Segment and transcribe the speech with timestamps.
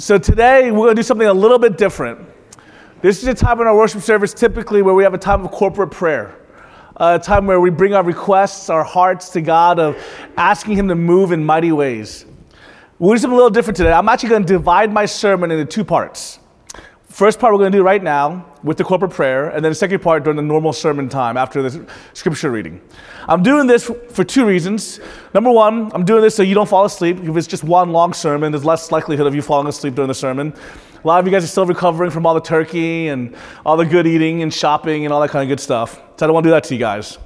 [0.00, 2.20] So today we're going to do something a little bit different.
[3.02, 5.50] This is a time in our worship service typically where we have a time of
[5.50, 6.36] corporate prayer.
[6.98, 10.00] A time where we bring our requests, our hearts to God of
[10.36, 12.26] asking Him to move in mighty ways.
[13.00, 13.90] We'll do something a little different today.
[13.90, 16.38] I'm actually going to divide my sermon into two parts.
[17.18, 19.74] First part we're going to do right now with the corporate prayer, and then the
[19.74, 22.80] second part during the normal sermon time after the scripture reading.
[23.26, 25.00] I'm doing this for two reasons.
[25.34, 27.18] Number one, I'm doing this so you don't fall asleep.
[27.18, 30.14] If it's just one long sermon, there's less likelihood of you falling asleep during the
[30.14, 30.54] sermon.
[31.02, 33.34] A lot of you guys are still recovering from all the turkey and
[33.66, 35.96] all the good eating and shopping and all that kind of good stuff.
[35.96, 37.18] So I don't want to do that to you guys.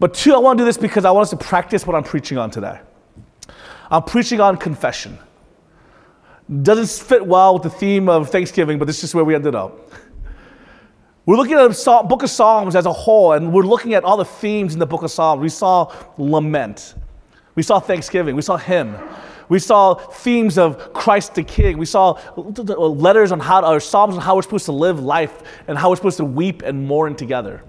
[0.00, 2.02] But two, I want to do this because I want us to practice what I'm
[2.02, 2.80] preaching on today.
[3.92, 5.20] I'm preaching on confession.
[6.60, 9.90] Doesn't fit well with the theme of Thanksgiving, but this is where we ended up.
[11.24, 14.16] We're looking at the book of Psalms as a whole, and we're looking at all
[14.16, 15.40] the themes in the book of Psalms.
[15.40, 16.94] We saw lament,
[17.54, 18.96] we saw thanksgiving, we saw hymn,
[19.48, 21.76] we saw themes of Christ the King.
[21.76, 25.76] We saw letters on how, or psalms on how we're supposed to live life and
[25.76, 27.62] how we're supposed to weep and mourn together.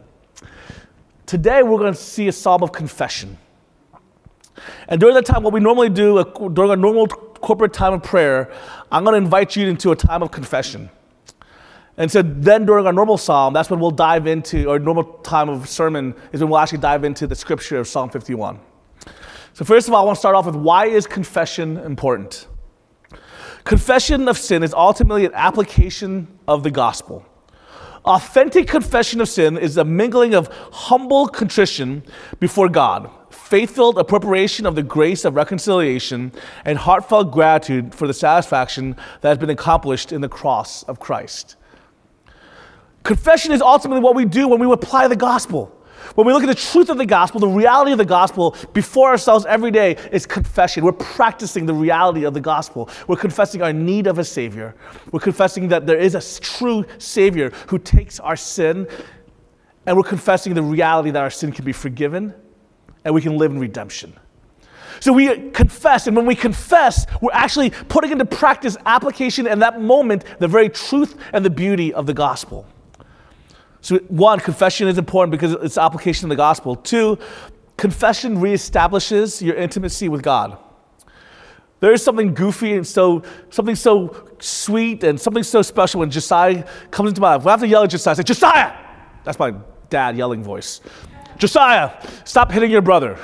[1.26, 3.38] Today, we're going to see a psalm of confession.
[4.88, 7.08] And during that time, what we normally do uh, during a normal
[7.44, 8.52] corporate time of prayer,
[8.92, 10.90] I'm going to invite you into a time of confession.
[11.98, 15.50] And so then during our normal psalm, that's when we'll dive into, or normal time
[15.50, 18.60] of sermon is when we'll actually dive into the scripture of Psalm 51.
[19.54, 22.48] So first of all, I want to start off with why is confession important?
[23.64, 27.26] Confession of sin is ultimately an application of the gospel.
[28.06, 32.04] Authentic confession of sin is a mingling of humble contrition
[32.40, 33.10] before God
[33.54, 36.32] faithful appropriation of the grace of reconciliation,
[36.66, 41.56] and heartfelt gratitude for the satisfaction that has been accomplished in the cross of Christ.
[43.04, 45.72] Confession is ultimately what we do when we apply the gospel.
[46.16, 49.10] When we look at the truth of the gospel, the reality of the gospel before
[49.10, 50.84] ourselves every day is confession.
[50.84, 52.90] We're practicing the reality of the gospel.
[53.08, 54.74] We're confessing our need of a Savior.
[55.12, 58.88] We're confessing that there is a true Savior who takes our sin,
[59.86, 62.34] and we're confessing the reality that our sin can be forgiven
[63.06, 64.14] and we can live in redemption.
[65.00, 69.82] So we confess, and when we confess, we're actually putting into practice, application, and that
[69.82, 72.66] moment, the very truth and the beauty of the gospel.
[73.82, 76.78] So, one, confession is important because it's application of the gospel.
[76.78, 77.20] Two,
[77.76, 80.58] confession reestablishes your intimacy with God.
[81.82, 86.66] There is something goofy and so something so sweet and something so special when Josiah
[86.92, 87.46] comes into my life.
[87.46, 88.72] I have to yell at Josiah, say, Josiah!
[89.26, 89.54] That's my
[89.90, 90.80] dad yelling voice.
[91.38, 91.92] Josiah,
[92.26, 93.18] stop hitting your brother.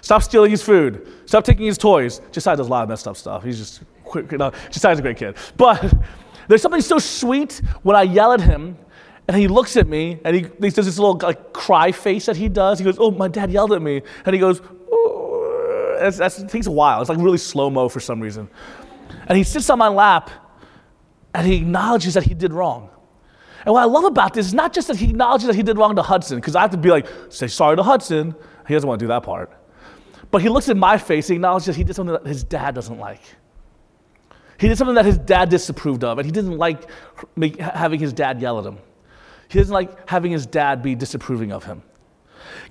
[0.00, 1.06] Stop stealing his food.
[1.26, 2.20] Stop taking his toys.
[2.32, 3.44] Josiah does a lot of messed up stuff.
[3.44, 4.30] He's just quick.
[4.32, 5.36] No, Josiah's a great kid.
[5.56, 5.92] But
[6.48, 8.78] there's something so sweet when I yell at him
[9.28, 12.36] and he looks at me and he, he does this little like cry face that
[12.36, 12.78] he does.
[12.78, 14.02] He goes, Oh, my dad yelled at me.
[14.24, 14.60] And he goes.
[16.00, 17.02] That's, that's, it takes a while.
[17.02, 18.48] It's like really slow mo for some reason.
[19.26, 20.30] And he sits on my lap
[21.34, 22.89] and he acknowledges that he did wrong.
[23.64, 25.76] And what I love about this is not just that he acknowledges that he did
[25.76, 28.34] wrong to Hudson, because I have to be like, say sorry to Hudson.
[28.66, 29.52] He doesn't want to do that part.
[30.30, 32.74] But he looks in my face, he acknowledges that he did something that his dad
[32.74, 33.22] doesn't like.
[34.58, 36.88] He did something that his dad disapproved of, and he didn't like
[37.60, 38.78] having his dad yell at him.
[39.48, 41.82] He doesn't like having his dad be disapproving of him.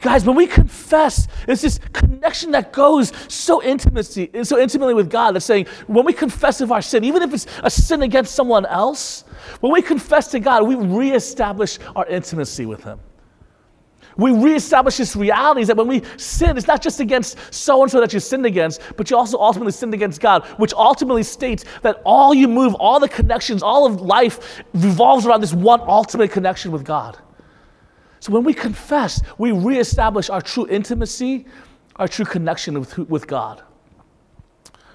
[0.02, 5.36] Guys, when we confess, it's this connection that goes so intimacy, so intimately with God.
[5.36, 8.66] That's saying when we confess of our sin, even if it's a sin against someone
[8.66, 9.24] else,
[9.60, 13.00] when we confess to God, we reestablish our intimacy with Him.
[14.18, 18.02] We reestablish this reality that when we sin, it's not just against so and so
[18.02, 22.02] that you sinned against, but you also ultimately sinned against God, which ultimately states that
[22.04, 26.72] all you move, all the connections, all of life revolves around this one ultimate connection
[26.72, 27.18] with God.
[28.20, 31.46] So when we confess, we reestablish our true intimacy,
[31.96, 33.64] our true connection with, with God.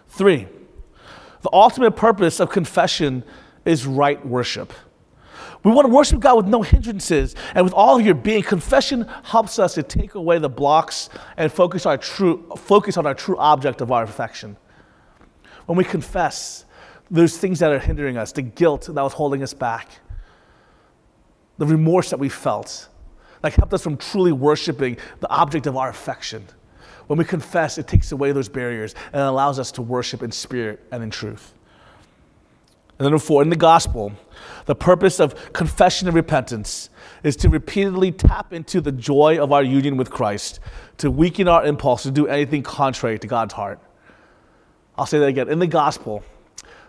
[0.08, 0.46] Three,
[1.42, 3.24] the ultimate purpose of confession
[3.64, 4.72] is right worship.
[5.62, 8.42] We want to worship God with no hindrances and with all of your being.
[8.42, 11.08] Confession helps us to take away the blocks
[11.38, 14.58] and focus, our true, focus on our true object of our affection.
[15.64, 16.66] When we confess,
[17.10, 19.88] there's things that are hindering us, the guilt that was holding us back,
[21.56, 22.88] the remorse that we felt,
[23.44, 26.46] that kept us from truly worshiping the object of our affection.
[27.08, 30.81] When we confess, it takes away those barriers and allows us to worship in spirit
[30.91, 31.52] and in truth.
[32.99, 34.14] And number four, in the gospel,
[34.64, 36.88] the purpose of confession and repentance
[37.23, 40.61] is to repeatedly tap into the joy of our union with Christ,
[40.97, 43.79] to weaken our impulse to do anything contrary to God's heart.
[44.97, 45.50] I'll say that again.
[45.50, 46.25] In the gospel,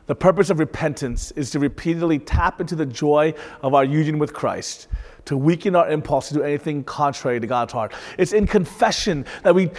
[0.06, 4.34] the purpose of repentance is to repeatedly tap into the joy of our union with
[4.34, 4.88] Christ,
[5.26, 7.94] to weaken our impulse to do anything contrary to God's heart.
[8.18, 9.72] It's in confession that we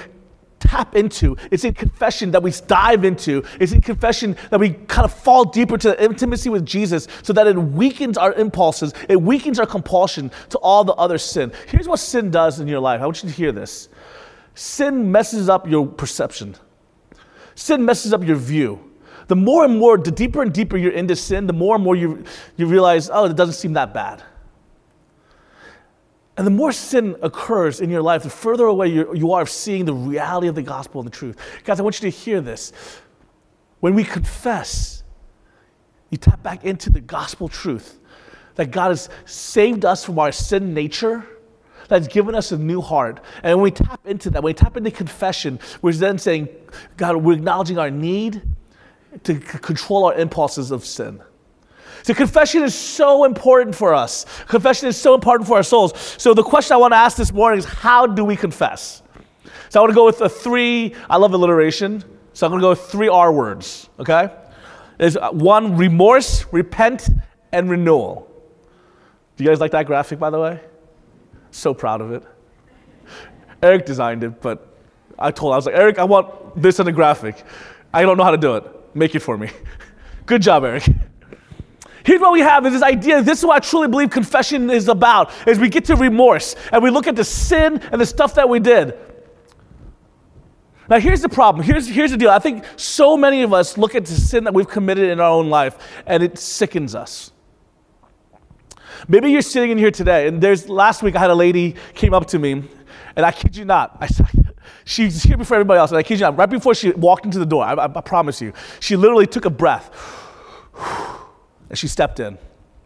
[0.58, 1.36] tap into.
[1.50, 3.44] It's in confession that we dive into.
[3.60, 7.32] It's in confession that we kind of fall deeper to the intimacy with Jesus so
[7.32, 11.52] that it weakens our impulses, it weakens our compulsion to all the other sin.
[11.68, 13.00] Here's what sin does in your life.
[13.00, 13.88] I want you to hear this
[14.54, 16.56] sin messes up your perception,
[17.54, 18.82] sin messes up your view.
[19.28, 21.96] The more and more, the deeper and deeper you're into sin, the more and more
[21.96, 22.24] you,
[22.56, 24.22] you realize, oh, it doesn't seem that bad.
[26.36, 29.86] And the more sin occurs in your life, the further away you, are of seeing
[29.86, 31.36] the reality of the gospel and the truth.
[31.64, 32.72] Guys, I want you to hear this.
[33.80, 35.02] When we confess,
[36.10, 37.98] you tap back into the gospel truth
[38.56, 41.26] that God has saved us from our sin nature,
[41.88, 43.20] that's given us a new heart.
[43.42, 46.48] And when we tap into that, when we tap into confession, we're then saying,
[46.96, 48.42] God, we're acknowledging our need
[49.22, 51.22] to c- control our impulses of sin.
[52.06, 54.26] So, confession is so important for us.
[54.46, 55.92] Confession is so important for our souls.
[56.18, 59.02] So, the question I want to ask this morning is how do we confess?
[59.70, 62.04] So, I want to go with a three, I love alliteration.
[62.32, 64.30] So, I'm going to go with three R words, okay?
[65.00, 67.08] Is uh, one, remorse, repent,
[67.50, 68.30] and renewal.
[69.36, 70.60] Do you guys like that graphic, by the way?
[71.50, 72.22] So proud of it.
[73.64, 74.78] Eric designed it, but
[75.18, 77.42] I told him, I was like, Eric, I want this in a graphic.
[77.92, 78.64] I don't know how to do it.
[78.94, 79.50] Make it for me.
[80.26, 80.84] Good job, Eric.
[82.06, 83.20] Here's what we have is this idea.
[83.20, 85.32] This is what I truly believe confession is about.
[85.44, 88.48] Is we get to remorse and we look at the sin and the stuff that
[88.48, 88.96] we did.
[90.88, 91.66] Now here's the problem.
[91.66, 92.30] Here's, here's the deal.
[92.30, 95.30] I think so many of us look at the sin that we've committed in our
[95.30, 97.32] own life and it sickens us.
[99.08, 102.14] Maybe you're sitting in here today and there's last week I had a lady came
[102.14, 102.62] up to me
[103.16, 104.06] and I kid you not, I
[104.84, 107.40] she's here before everybody else and I kid you not, right before she walked into
[107.40, 109.90] the door, I, I, I promise you, she literally took a breath
[111.68, 112.38] and she stepped in.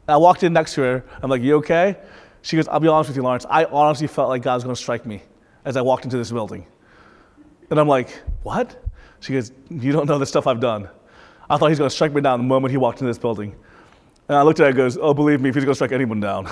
[0.09, 1.05] I walked in next to her.
[1.23, 1.97] I'm like, You okay?
[2.43, 3.47] She goes, I'll be honest with you, Lawrence.
[3.49, 5.23] I honestly felt like God was going to strike me
[5.65, 6.67] as I walked into this building.
[7.71, 8.11] And I'm like,
[8.43, 8.83] What?
[9.21, 10.89] She goes, You don't know the stuff I've done.
[11.49, 13.55] I thought he's going to strike me down the moment he walked into this building.
[14.29, 15.93] And I looked at her and goes, Oh, believe me, if he's going to strike
[15.93, 16.49] anyone down,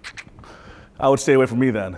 [1.00, 1.96] I would stay away from me then.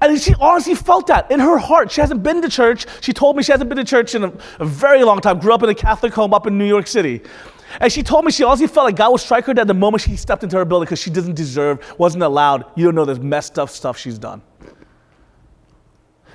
[0.00, 1.90] And she honestly felt that in her heart.
[1.90, 2.86] She hasn't been to church.
[3.00, 5.38] She told me she hasn't been to church in a, a very long time.
[5.38, 7.22] Grew up in a Catholic home up in New York City.
[7.80, 10.02] And she told me she honestly felt like God would strike her dead the moment
[10.02, 12.64] she stepped into her building because she doesn't deserve, wasn't allowed.
[12.76, 14.42] You don't know the messed up stuff she's done.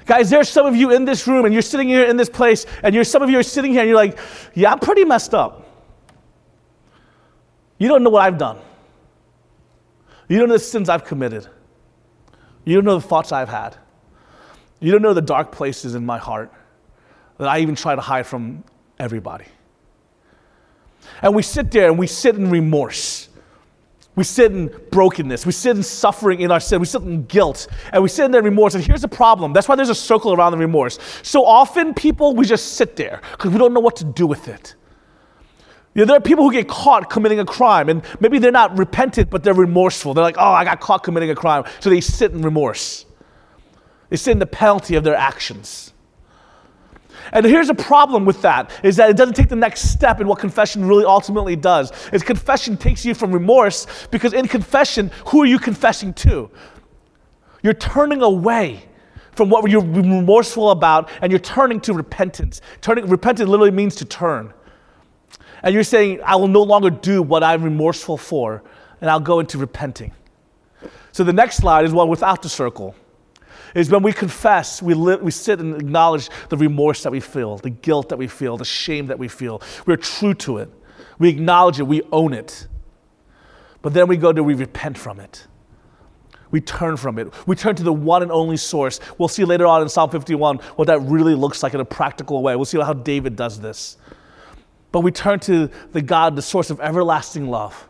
[0.05, 2.65] Guys, there's some of you in this room and you're sitting here in this place,
[2.83, 4.17] and you're some of you are sitting here and you're like,
[4.53, 5.65] yeah, I'm pretty messed up.
[7.77, 8.59] You don't know what I've done.
[10.27, 11.47] You don't know the sins I've committed.
[12.65, 13.77] You don't know the thoughts I've had.
[14.79, 16.51] You don't know the dark places in my heart
[17.37, 18.63] that I even try to hide from
[18.99, 19.45] everybody.
[21.21, 23.29] And we sit there and we sit in remorse.
[24.15, 25.45] We sit in brokenness.
[25.45, 26.79] We sit in suffering in our sin.
[26.79, 27.67] We sit in guilt.
[27.93, 28.75] And we sit in that remorse.
[28.75, 30.99] And here's the problem that's why there's a circle around the remorse.
[31.23, 34.47] So often, people, we just sit there because we don't know what to do with
[34.47, 34.75] it.
[35.93, 38.77] You know, there are people who get caught committing a crime, and maybe they're not
[38.77, 40.13] repentant, but they're remorseful.
[40.13, 41.65] They're like, oh, I got caught committing a crime.
[41.81, 43.05] So they sit in remorse,
[44.09, 45.90] they sit in the penalty of their actions.
[47.33, 50.27] And here's a problem with that is that it doesn't take the next step in
[50.27, 51.91] what confession really ultimately does.
[52.11, 56.49] Is confession takes you from remorse because in confession, who are you confessing to?
[57.63, 58.83] You're turning away
[59.33, 62.61] from what you're remorseful about and you're turning to repentance.
[62.81, 64.53] Turning repentance literally means to turn.
[65.63, 68.63] And you're saying, I will no longer do what I'm remorseful for,
[68.99, 70.11] and I'll go into repenting.
[71.11, 72.95] So the next slide is one without the circle
[73.75, 77.69] is when we confess, we, we sit and acknowledge the remorse that we feel, the
[77.69, 79.61] guilt that we feel, the shame that we feel.
[79.85, 80.69] We're true to it.
[81.19, 82.67] We acknowledge it, we own it.
[83.81, 85.47] But then we go to, we repent from it.
[86.51, 87.33] We turn from it.
[87.47, 88.99] We turn to the one and only source.
[89.17, 92.43] We'll see later on in Psalm 51 what that really looks like in a practical
[92.43, 92.55] way.
[92.55, 93.97] We'll see how David does this.
[94.91, 97.87] But we turn to the God, the source of everlasting love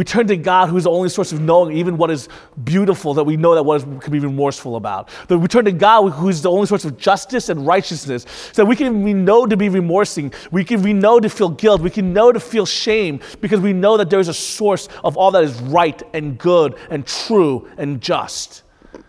[0.00, 2.30] we turn to God, who's the only source of knowing even what is
[2.64, 5.10] beautiful, that we know that what is, can be remorseful about.
[5.28, 8.66] That we turn to God, who's the only source of justice and righteousness, so that
[8.66, 10.32] we can we know to be remorsing.
[10.50, 11.82] We can we know to feel guilt.
[11.82, 15.18] We can know to feel shame because we know that there is a source of
[15.18, 18.62] all that is right and good and true and just.
[18.94, 19.04] And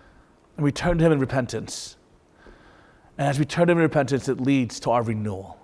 [0.58, 1.96] we turn to Him in repentance.
[3.18, 5.61] And as we turn to Him in repentance, it leads to our renewal.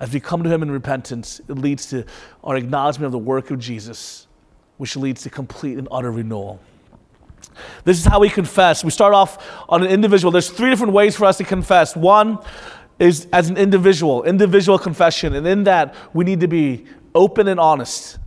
[0.00, 2.04] As we come to Him in repentance, it leads to
[2.42, 4.26] our acknowledgement of the work of Jesus,
[4.76, 6.60] which leads to complete and utter renewal.
[7.84, 8.82] This is how we confess.
[8.82, 10.32] We start off on an individual.
[10.32, 11.94] There's three different ways for us to confess.
[11.94, 12.38] One
[12.98, 15.34] is as an individual, individual confession.
[15.34, 18.18] And in that, we need to be open and honest.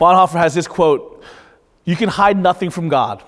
[0.00, 1.22] Bonhoeffer has this quote
[1.84, 3.22] You can hide nothing from God.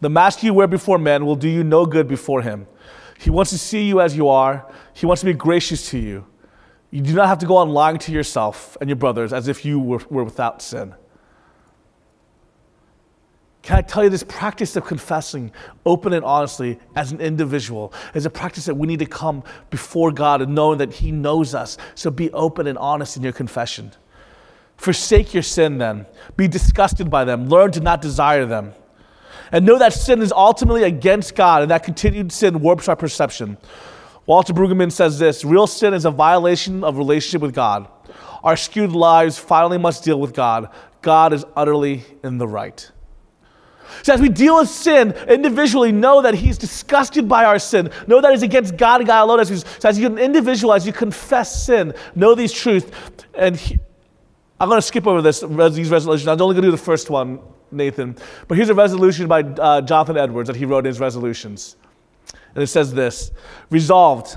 [0.00, 2.66] The mask you wear before men will do you no good before him.
[3.18, 6.26] He wants to see you as you are, he wants to be gracious to you.
[6.92, 9.64] You do not have to go on lying to yourself and your brothers as if
[9.64, 10.94] you were, were without sin.
[13.62, 15.52] Can I tell you this practice of confessing
[15.86, 20.12] open and honestly as an individual is a practice that we need to come before
[20.12, 21.78] God and knowing that He knows us.
[21.94, 23.92] So be open and honest in your confession.
[24.76, 26.06] Forsake your sin then.
[26.36, 27.48] Be disgusted by them.
[27.48, 28.74] Learn to not desire them.
[29.50, 33.56] And know that sin is ultimately against God and that continued sin warps our perception.
[34.26, 37.88] Walter Brueggemann says this real sin is a violation of relationship with God.
[38.44, 40.68] Our skewed lives finally must deal with God.
[41.00, 42.90] God is utterly in the right.
[44.02, 47.90] So, as we deal with sin individually, know that He's disgusted by our sin.
[48.06, 49.40] Know that it's against God and God alone.
[49.40, 52.90] As, so as you individual, as you confess sin, know these truths.
[53.34, 53.78] And he,
[54.58, 56.26] I'm going to skip over this, these resolutions.
[56.28, 58.16] I'm only going to do the first one, Nathan.
[58.48, 61.76] But here's a resolution by uh, Jonathan Edwards that he wrote in his resolutions.
[62.54, 63.32] And it says this
[63.70, 64.36] Resolved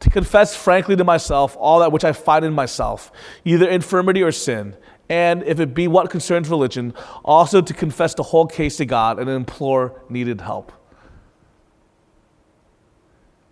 [0.00, 3.12] to confess frankly to myself all that which I find in myself,
[3.44, 4.76] either infirmity or sin
[5.12, 9.18] and if it be what concerns religion, also to confess the whole case to God
[9.18, 10.72] and implore needed help.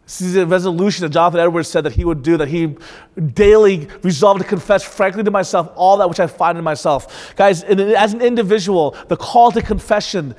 [0.04, 2.76] This is a resolution that Jonathan Edwards said that he would do, that he
[3.34, 7.36] daily resolved to confess frankly to myself all that which I find in myself.
[7.36, 10.34] Guys, as an individual, the call to confession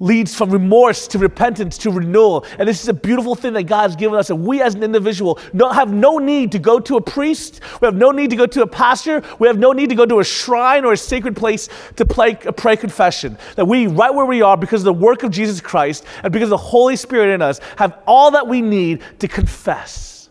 [0.00, 2.44] leads from remorse to repentance to renewal.
[2.58, 4.30] And this is a beautiful thing that God's given us.
[4.30, 7.60] And we as an individual have no need to go to a priest.
[7.80, 9.22] We have no need to go to a pastor.
[9.38, 12.34] We have no need to go to a shrine or a sacred place to pray,
[12.34, 13.38] pray confession.
[13.56, 16.46] That we, right where we are, because of the work of Jesus Christ and because
[16.46, 20.28] of the Holy Spirit in us, have all that we need to confess.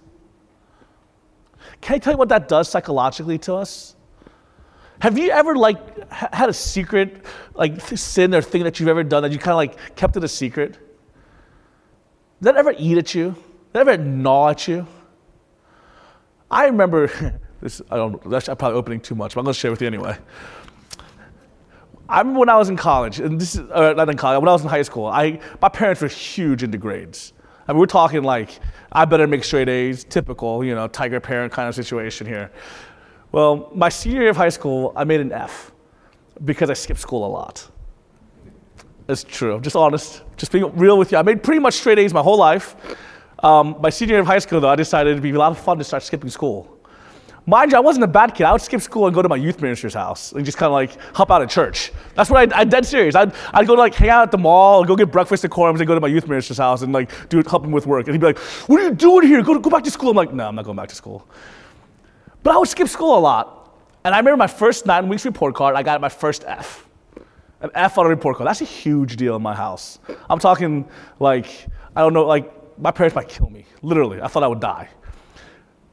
[1.81, 3.92] Can I tell you what that does psychologically to us?
[5.03, 9.21] Have you ever like had a secret like sin or thing that you've ever done
[9.23, 10.71] that you kind of like kept it a secret?
[10.71, 10.79] Did
[12.39, 13.31] that ever eat at you?
[13.31, 14.87] Did that ever gnaw at you?
[16.49, 17.11] I remember
[17.61, 17.81] this.
[17.91, 18.29] I don't.
[18.29, 20.17] That's I'm probably opening too much, but I'm going to share with you anyway.
[22.07, 24.39] I remember when I was in college, and this is uh, not in college.
[24.39, 27.33] When I was in high school, I my parents were huge into grades.
[27.67, 28.57] I mean, we're talking like
[28.93, 32.53] I better make straight A's, typical, you know, tiger parent kind of situation here.
[33.33, 35.71] Well, my senior year of high school, I made an F
[36.45, 37.67] because I skipped school a lot.
[39.09, 39.55] It's true.
[39.55, 41.17] I'm just honest, just being real with you.
[41.17, 42.75] I made pretty much straight A's my whole life.
[43.41, 45.57] Um, my senior year of high school, though, I decided it'd be a lot of
[45.57, 46.77] fun to start skipping school.
[47.47, 48.43] Mind you, I wasn't a bad kid.
[48.43, 50.73] I would skip school and go to my youth minister's house and just kind of
[50.73, 51.91] like hop out of church.
[52.13, 53.15] That's what I, I dead serious.
[53.15, 55.81] I'd, I'd go to like hang out at the mall, go get breakfast at Quorum's
[55.81, 58.05] and go to my youth minister's house and like do help him with work.
[58.05, 58.37] And he'd be like,
[58.69, 59.41] "What are you doing here?
[59.41, 61.27] Go go back to school." I'm like, "No, I'm not going back to school."
[62.43, 63.73] But I would skip school a lot.
[64.03, 66.87] And I remember my first nine weeks report card, I got my first F.
[67.61, 68.47] An F on a report card.
[68.47, 69.99] That's a huge deal in my house.
[70.29, 70.85] I'm talking
[71.21, 71.47] like,
[71.95, 73.65] I don't know, like my parents might kill me.
[73.81, 74.89] Literally, I thought I would die.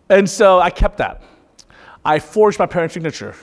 [0.09, 1.23] And so I kept that.
[2.05, 3.35] I forged my parents' signature.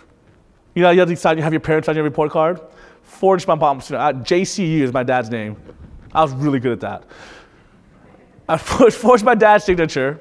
[0.76, 2.60] You know, you have to decide you have your parents on your report card.
[3.04, 4.04] Forged my mom's signature.
[4.04, 5.56] Uh, JCU is my dad's name.
[6.14, 7.04] I was really good at that.
[8.50, 10.20] I forged my dad's signature,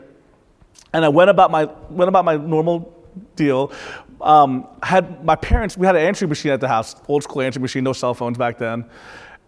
[0.92, 2.92] and I went about my went about my normal
[3.34, 3.72] deal.
[4.20, 7.62] Um, had my parents, we had an answering machine at the house, old school answering
[7.62, 8.88] machine, no cell phones back then.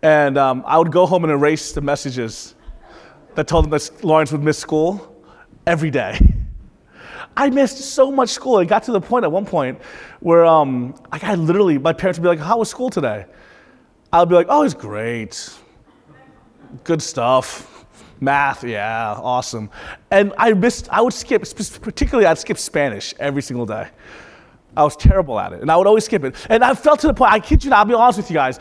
[0.03, 2.55] And um, I would go home and erase the messages
[3.35, 5.25] that told them that Lawrence would miss school
[5.67, 6.19] every day.
[7.37, 8.59] I missed so much school.
[8.59, 9.81] It got to the point at one point
[10.21, 13.27] where um, I literally, my parents would be like, How was school today?
[14.13, 15.51] I would be like, Oh, it's great.
[16.85, 17.78] Good stuff.
[18.21, 19.71] Math, yeah, awesome.
[20.11, 21.45] And I missed, I would skip,
[21.81, 23.89] particularly I'd skip Spanish every single day.
[24.77, 26.35] I was terrible at it, and I would always skip it.
[26.49, 28.35] And I felt to the point, I kid you not, I'll be honest with you
[28.35, 28.59] guys,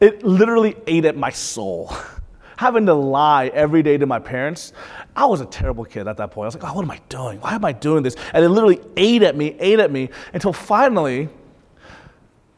[0.00, 1.92] it literally ate at my soul.
[2.56, 4.74] Having to lie every day to my parents,
[5.16, 6.44] I was a terrible kid at that point.
[6.44, 7.40] I was like, oh, what am I doing?
[7.40, 8.16] Why am I doing this?
[8.34, 11.30] And it literally ate at me, ate at me, until finally,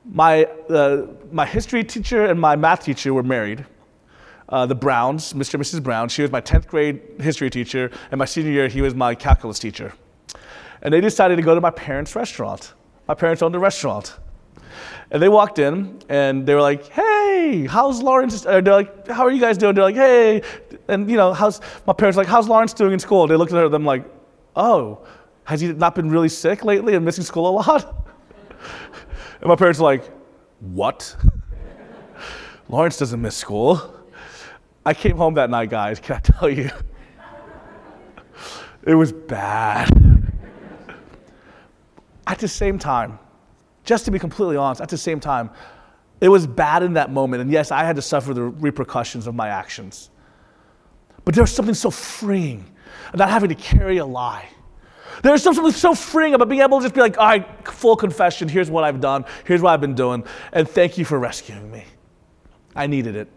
[0.04, 3.64] my, uh, my history teacher and my math teacher were married
[4.52, 5.54] uh, the Browns, Mr.
[5.54, 5.82] and Mrs.
[5.82, 6.09] Brown.
[6.11, 9.59] She was my 10th grade history teacher, and my senior year, he was my calculus
[9.59, 9.94] teacher.
[10.82, 12.75] And they decided to go to my parents' restaurant.
[13.09, 14.18] My parents owned a restaurant.
[15.11, 18.47] And they walked in and they were like, hey, how's Lawrence?
[18.47, 19.75] Uh, they're like, how are you guys doing?
[19.75, 20.42] They're like, hey.
[20.88, 23.26] And, you know, how's, my parents like, how's Lawrence doing in school?
[23.26, 24.04] They looked at her them like,
[24.56, 25.04] oh,
[25.44, 28.09] has he not been really sick lately and missing school a lot?
[29.40, 30.11] and my parents are like,
[30.61, 31.14] what?
[32.68, 34.01] Lawrence doesn't miss school.
[34.85, 36.01] I came home that night, guys.
[36.01, 36.71] Can I tell you?
[38.83, 39.89] it was bad.
[42.27, 43.19] At the same time,
[43.85, 45.51] just to be completely honest, at the same time,
[46.21, 47.43] It was bad in that moment.
[47.43, 50.11] And yes, I had to suffer the repercussions of my actions.
[51.25, 52.65] But there was something so freeing
[53.12, 54.49] about having to carry a lie.
[55.25, 58.49] There's something so freeing about being able to just be like, all right, full confession.
[58.49, 59.25] Here's what I've done.
[59.45, 60.23] Here's what I've been doing.
[60.53, 61.85] And thank you for rescuing me.
[62.77, 63.29] I needed it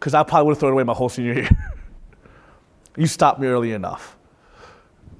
[0.00, 1.50] because I probably would have thrown away my whole senior year.
[2.96, 4.16] you stopped me early enough.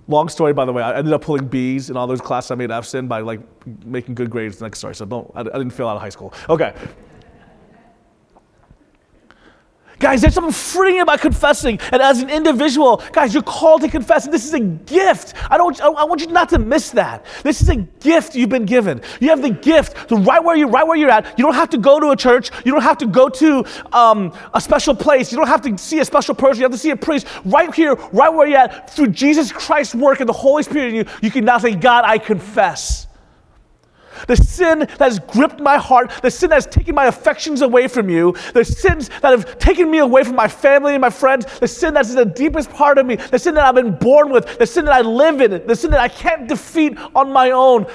[0.08, 0.82] Long story, by the way.
[0.82, 3.40] I ended up pulling B's in all those classes I made F's in by like
[3.84, 4.94] making good grades the next story.
[4.94, 5.30] So don't.
[5.34, 6.32] I, I didn't fail out of high school.
[6.48, 6.74] Okay.
[10.00, 11.78] Guys, there's something freeing about confessing.
[11.92, 14.24] And as an individual, guys, you're called to confess.
[14.24, 15.34] And this is a gift.
[15.50, 17.26] I, don't, I want you not to miss that.
[17.42, 19.02] This is a gift you've been given.
[19.20, 21.38] You have the gift to right where, you, right where you're at.
[21.38, 22.50] You don't have to go to a church.
[22.64, 25.30] You don't have to go to um, a special place.
[25.30, 26.60] You don't have to see a special person.
[26.60, 27.26] You have to see a priest.
[27.44, 30.94] Right here, right where you're at, through Jesus Christ's work and the Holy Spirit in
[30.94, 33.06] you, you can now say, God, I confess.
[34.28, 37.88] The sin that has gripped my heart, the sin that has taken my affections away
[37.88, 41.46] from you, the sins that have taken me away from my family and my friends,
[41.60, 44.30] the sin that's in the deepest part of me, the sin that I've been born
[44.30, 47.50] with, the sin that I live in, the sin that I can't defeat on my
[47.50, 47.86] own.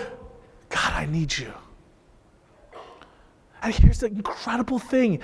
[0.70, 1.54] God, I need you.
[3.62, 5.22] And here's the incredible thing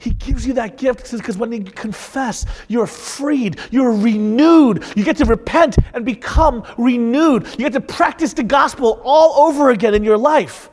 [0.00, 4.82] he gives you that gift because when you confess, you're freed, you're renewed.
[4.96, 7.46] You get to repent and become renewed.
[7.50, 10.70] You get to practice the gospel all over again in your life.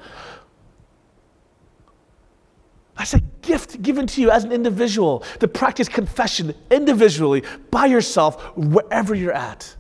[2.98, 8.56] That's a gift given to you as an individual to practice confession individually by yourself
[8.56, 9.76] wherever you're at.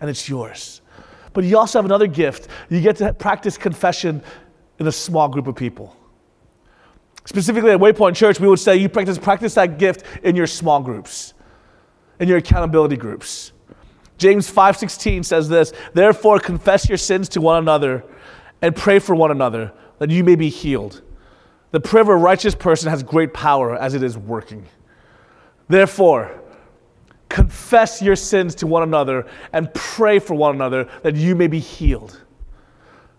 [0.00, 0.80] And it's yours.
[1.32, 2.48] But you also have another gift.
[2.68, 4.22] You get to practice confession
[4.80, 5.96] in a small group of people.
[7.24, 10.80] Specifically at Waypoint Church, we would say you practice, practice that gift in your small
[10.80, 11.34] groups,
[12.18, 13.52] in your accountability groups.
[14.18, 18.04] James 5:16 says this, "Therefore confess your sins to one another
[18.60, 21.02] and pray for one another that you may be healed.
[21.72, 24.66] The prayer of a righteous person has great power as it is working.
[25.68, 26.30] Therefore,
[27.28, 31.58] confess your sins to one another and pray for one another that you may be
[31.58, 32.20] healed.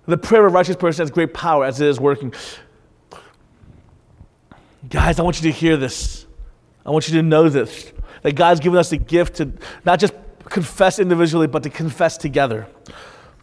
[0.05, 2.34] The prayer of a righteous person has great power as it is working.
[4.93, 6.27] Guys, I want you to hear this.
[6.86, 9.51] I want you to know this that God's given us the gift to
[9.84, 10.13] not just
[10.45, 12.67] confess individually, but to confess together.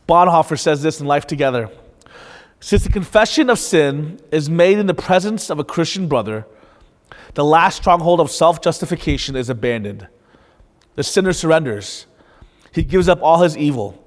[0.09, 1.69] Bonhoeffer says this in Life Together.
[2.61, 6.47] Since the confession of sin is made in the presence of a Christian brother,
[7.35, 10.07] the last stronghold of self justification is abandoned.
[10.95, 12.07] The sinner surrenders.
[12.73, 14.01] He gives up all his evil.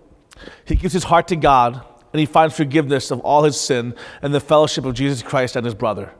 [0.63, 4.33] He gives his heart to God, and he finds forgiveness of all his sin and
[4.33, 6.13] the fellowship of Jesus Christ and his brother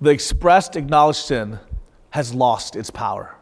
[0.00, 1.58] the expressed, acknowledged sin
[2.10, 3.34] has lost its power.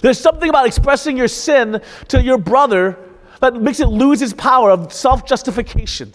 [0.00, 2.98] There's something about expressing your sin to your brother
[3.40, 6.12] that makes it lose its power of self justification.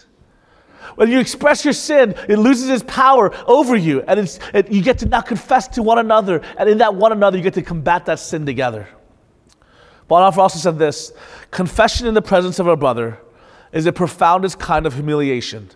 [0.95, 4.19] When you express your sin, it loses its power over you, and
[4.54, 7.43] it, you get to now confess to one another, and in that one another, you
[7.43, 8.88] get to combat that sin together.
[10.10, 11.13] Bonhoeffer also said this
[11.49, 13.19] confession in the presence of a brother
[13.71, 15.69] is the profoundest kind of humiliation.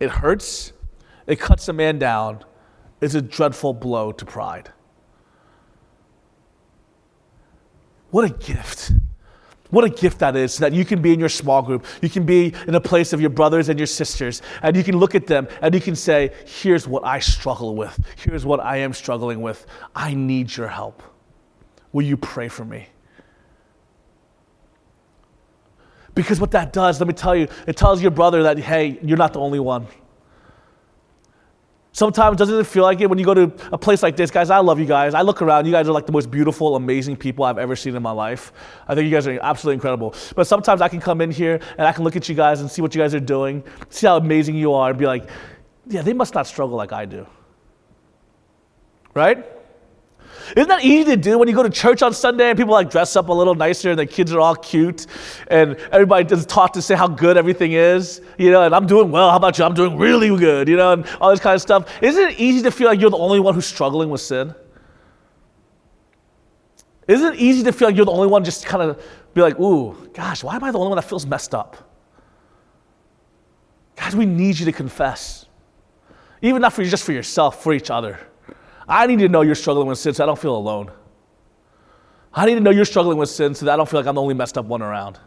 [0.00, 0.72] It hurts,
[1.26, 2.44] it cuts a man down,
[3.00, 4.70] is a dreadful blow to pride.
[8.10, 8.92] What a gift.
[9.70, 11.84] What a gift that is that you can be in your small group.
[12.00, 14.96] You can be in a place of your brothers and your sisters, and you can
[14.96, 17.98] look at them and you can say, Here's what I struggle with.
[18.16, 19.66] Here's what I am struggling with.
[19.94, 21.02] I need your help.
[21.92, 22.88] Will you pray for me?
[26.14, 29.18] Because what that does, let me tell you, it tells your brother that, hey, you're
[29.18, 29.86] not the only one.
[31.98, 34.50] Sometimes doesn't it feel like it when you go to a place like this, guys?
[34.50, 35.14] I love you guys.
[35.14, 37.96] I look around, you guys are like the most beautiful, amazing people I've ever seen
[37.96, 38.52] in my life.
[38.86, 40.14] I think you guys are absolutely incredible.
[40.36, 42.70] But sometimes I can come in here and I can look at you guys and
[42.70, 45.28] see what you guys are doing, see how amazing you are, and be like,
[45.88, 47.26] yeah, they must not struggle like I do.
[49.12, 49.44] Right?
[50.56, 52.90] Isn't that easy to do when you go to church on Sunday and people like
[52.90, 55.06] dress up a little nicer and the kids are all cute
[55.48, 59.10] and everybody does talk to say how good everything is, you know, and I'm doing
[59.10, 59.30] well.
[59.30, 59.64] How about you?
[59.64, 62.02] I'm doing really good, you know, and all this kind of stuff.
[62.02, 64.54] Isn't it easy to feel like you're the only one who's struggling with sin?
[67.06, 69.58] Isn't it easy to feel like you're the only one just kind of be like,
[69.58, 71.76] ooh, gosh, why am I the only one that feels messed up?
[73.96, 75.46] Guys, we need you to confess.
[76.42, 78.20] Even not for just for yourself, for each other.
[78.88, 80.90] I need to know you're struggling with sin so I don't feel alone.
[82.32, 84.14] I need to know you're struggling with sin so that I don't feel like I'm
[84.14, 85.18] the only messed up one around.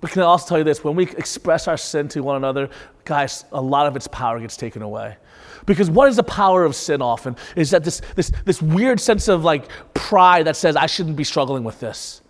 [0.00, 0.84] But can I also tell you this?
[0.84, 2.68] When we express our sin to one another,
[3.04, 5.16] guys, a lot of its power gets taken away.
[5.64, 7.36] Because what is the power of sin often?
[7.56, 11.24] Is that this, this, this weird sense of like pride that says, I shouldn't be
[11.24, 12.20] struggling with this.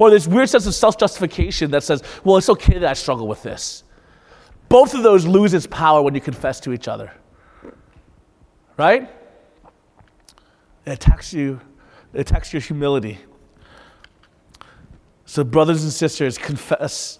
[0.00, 3.28] Or this weird sense of self justification that says, well, it's okay that I struggle
[3.28, 3.84] with this.
[4.68, 7.12] both of those lose its power when you confess to each other.
[8.76, 9.08] Right?
[10.86, 11.60] It attacks you,
[12.12, 13.18] it attacks your humility.
[15.26, 17.18] So, brothers and sisters, confess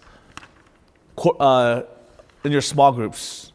[1.40, 1.82] uh,
[2.44, 3.52] in your small groups,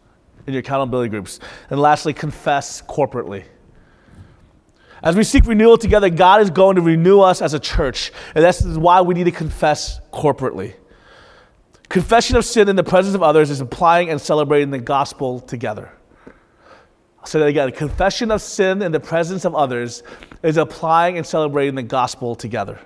[0.48, 1.40] in your accountability groups.
[1.70, 3.46] And lastly, confess corporately.
[5.02, 8.12] As we seek renewal together, God is going to renew us as a church.
[8.36, 10.76] And this is why we need to confess corporately.
[11.88, 15.92] Confession of sin in the presence of others is applying and celebrating the gospel together.
[17.32, 17.72] That again.
[17.72, 20.04] Confession of sin in the presence of others
[20.42, 22.80] is applying and celebrating the gospel together.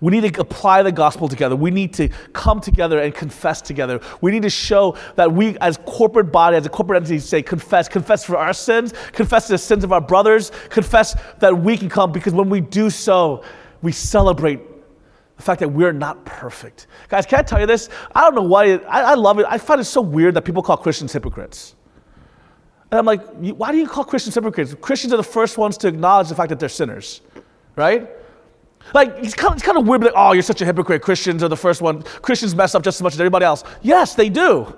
[0.00, 1.56] We need to apply the gospel together.
[1.56, 4.00] We need to come together and confess together.
[4.20, 7.88] We need to show that we, as corporate body, as a corporate entity, say confess,
[7.88, 12.12] confess for our sins, confess the sins of our brothers, confess that we can come
[12.12, 13.42] because when we do so,
[13.82, 14.60] we celebrate
[15.36, 16.86] the fact that we're not perfect.
[17.08, 17.88] Guys, can I tell you this?
[18.14, 19.46] I don't know why, I, I love it.
[19.48, 21.74] I find it so weird that people call Christians hypocrites.
[22.90, 23.22] And I'm like,
[23.56, 24.74] why do you call Christians hypocrites?
[24.80, 27.20] Christians are the first ones to acknowledge the fact that they're sinners,
[27.74, 28.08] right?
[28.94, 31.02] Like, it's kind, of, it's kind of weird, like, oh, you're such a hypocrite.
[31.02, 32.02] Christians are the first one.
[32.02, 33.64] Christians mess up just as much as everybody else.
[33.82, 34.74] Yes, they do.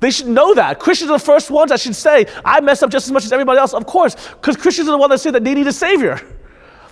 [0.00, 0.78] They should know that.
[0.78, 3.32] Christians are the first ones that should say, I mess up just as much as
[3.32, 3.72] everybody else.
[3.72, 6.20] Of course, because Christians are the ones that say that they need a Savior.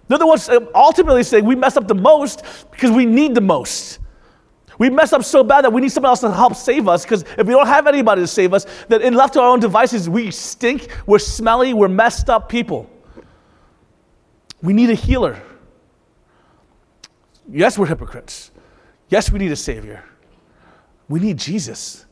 [0.09, 3.41] They're the ones um, ultimately saying we mess up the most because we need the
[3.41, 3.99] most.
[4.79, 7.23] We mess up so bad that we need someone else to help save us because
[7.39, 10.09] if we don't have anybody to save us, then in left to our own devices,
[10.09, 12.91] we stink, we're smelly, we're messed up people.
[14.63, 15.41] We need a healer.
[17.49, 18.51] Yes, we're hypocrites.
[19.09, 20.05] Yes, we need a Savior.
[21.09, 22.07] We need Jesus.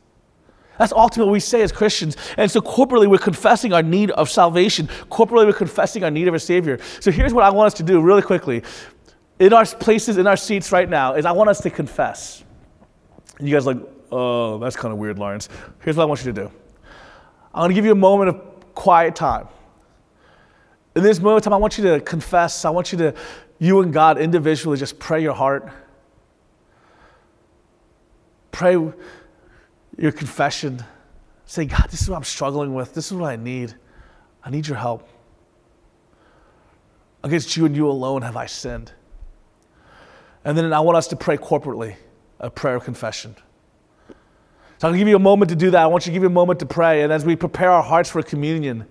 [0.81, 2.17] That's ultimately what we say as Christians.
[2.39, 4.87] And so corporately, we're confessing our need of salvation.
[5.11, 6.79] Corporately, we're confessing our need of a Savior.
[7.01, 8.63] So here's what I want us to do really quickly.
[9.41, 12.43] In our places, in our seats right now, is I want us to confess.
[13.39, 13.77] And you guys like,
[14.11, 15.51] oh, that's kind of weird, Lawrence.
[15.83, 16.51] Here's what I want you to do.
[17.53, 19.49] I'm going to give you a moment of quiet time.
[20.97, 22.65] In this moment of time, I want you to confess.
[22.65, 23.15] I want you to
[23.59, 25.71] you and God individually just pray your heart.
[28.51, 28.79] Pray
[30.01, 30.83] your confession.
[31.45, 32.95] Say, God, this is what I'm struggling with.
[32.95, 33.75] This is what I need.
[34.43, 35.07] I need your help.
[37.23, 38.93] Against you and you alone have I sinned.
[40.43, 41.97] And then I want us to pray corporately
[42.39, 43.37] a prayer of confession.
[44.79, 45.83] So I'm going to give you a moment to do that.
[45.83, 47.03] I want you to give you a moment to pray.
[47.03, 48.87] And as we prepare our hearts for communion,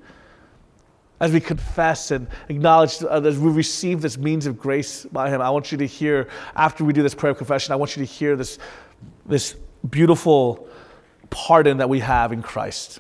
[1.20, 5.42] as we confess and acknowledge, uh, as we receive this means of grace by Him,
[5.42, 8.06] I want you to hear, after we do this prayer of confession, I want you
[8.06, 8.60] to hear this,
[9.26, 9.56] this
[9.90, 10.70] beautiful
[11.30, 13.00] pardon that we have in Christ.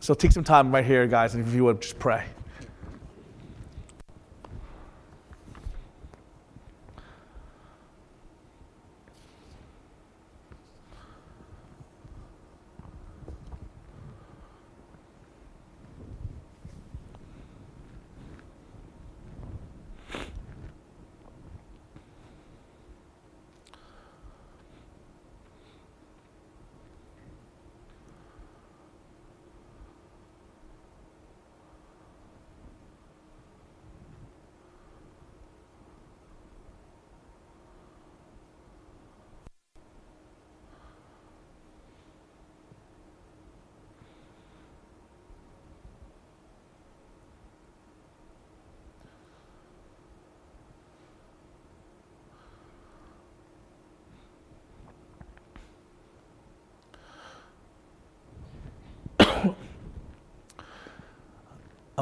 [0.00, 2.24] So take some time right here, guys, and if you would, just pray.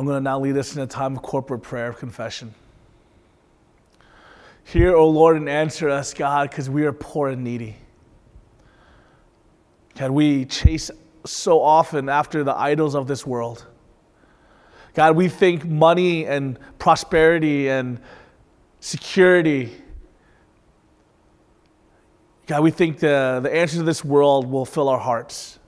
[0.01, 2.55] I'm going to now lead us in a time of corporate prayer of confession.
[4.65, 7.77] Hear, O Lord, and answer us, God, because we are poor and needy.
[9.99, 10.91] God, we chase
[11.27, 13.67] so often after the idols of this world.
[14.95, 18.01] God, we think money and prosperity and
[18.81, 19.71] security.
[22.47, 25.59] God, we think the, the answers to this world will fill our hearts.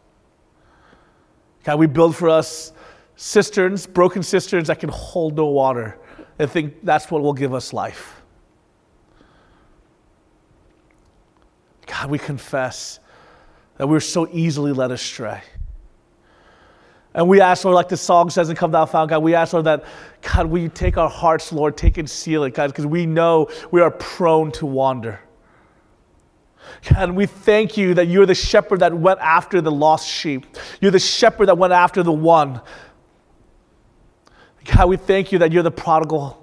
[1.64, 2.72] God, we build for us
[3.22, 5.96] cisterns, broken cisterns that can hold no water,
[6.40, 8.20] and think that's what will give us life.
[11.86, 12.98] God, we confess
[13.76, 15.40] that we're so easily led astray.
[17.14, 19.52] And we ask, Lord, like the song says and Come Thou Fount, God, we ask,
[19.52, 19.84] Lord, that,
[20.22, 23.80] God, we take our hearts, Lord, take and seal it, God, because we know we
[23.82, 25.20] are prone to wander.
[26.92, 30.44] God, we thank you that you're the shepherd that went after the lost sheep.
[30.80, 32.60] You're the shepherd that went after the one
[34.64, 36.38] God, we thank you that you're the prodigal.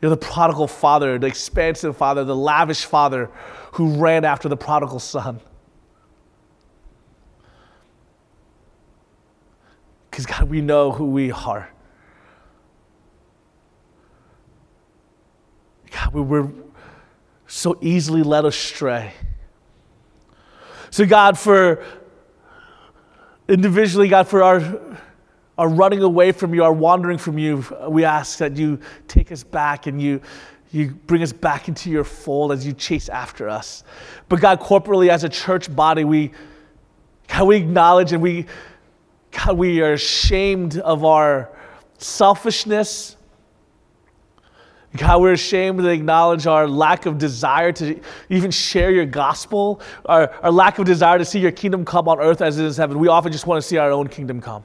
[0.00, 3.30] You're the prodigal father, the expansive father, the lavish father
[3.72, 5.40] who ran after the prodigal son.
[10.10, 11.70] Because, God, we know who we are.
[15.90, 16.52] God, we were
[17.46, 19.12] so easily led astray.
[20.90, 21.84] So, God, for
[23.48, 24.60] individually, God, for our,
[25.56, 29.44] our running away from you, are wandering from you, we ask that you take us
[29.44, 30.20] back and you,
[30.72, 33.84] you bring us back into your fold as you chase after us.
[34.28, 36.32] But God, corporately as a church body, we,
[37.28, 38.46] God, we acknowledge and we,
[39.30, 41.50] God, we are ashamed of our
[41.98, 43.16] selfishness.
[44.96, 50.32] God, we're ashamed to acknowledge our lack of desire to even share your gospel, our,
[50.42, 52.82] our lack of desire to see your kingdom come on earth as it is in
[52.82, 52.98] heaven.
[52.98, 54.64] We often just want to see our own kingdom come.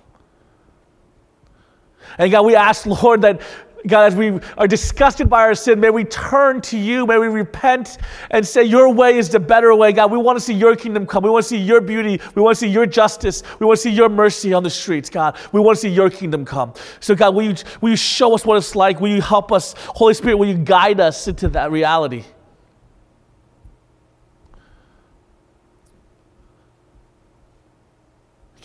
[2.17, 3.41] And God, we ask, Lord, that
[3.88, 7.05] God, as we are disgusted by our sin, may we turn to you.
[7.05, 7.97] May we repent
[8.31, 9.93] and say, Your way is the better way.
[9.93, 11.23] God, we want to see your kingdom come.
[11.23, 12.19] We want to see your beauty.
[12.35, 13.43] We want to see your justice.
[13.59, 15.38] We want to see your mercy on the streets, God.
[15.51, 16.73] We want to see your kingdom come.
[16.99, 18.99] So, God, will you, will you show us what it's like?
[18.99, 19.73] Will you help us?
[19.77, 22.23] Holy Spirit, will you guide us into that reality?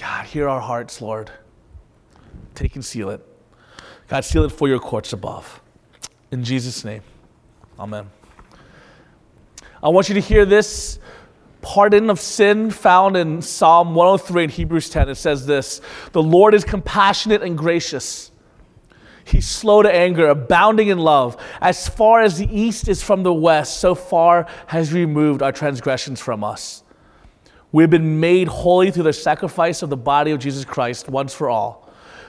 [0.01, 1.31] God, hear our hearts, Lord.
[2.55, 3.25] Take and seal it.
[4.09, 5.61] God, seal it for your courts above.
[6.31, 7.03] In Jesus' name,
[7.79, 8.11] amen.
[9.83, 10.99] I want you to hear this
[11.62, 15.09] pardon of sin found in Psalm 103 and Hebrews 10.
[15.09, 15.81] It says this
[16.12, 18.31] The Lord is compassionate and gracious.
[19.27, 21.43] He's slow to anger, abounding in love.
[21.61, 26.21] As far as the east is from the west, so far has removed our transgressions
[26.21, 26.83] from us.
[27.73, 31.49] We've been made holy through the sacrifice of the body of Jesus Christ once for
[31.49, 31.84] all.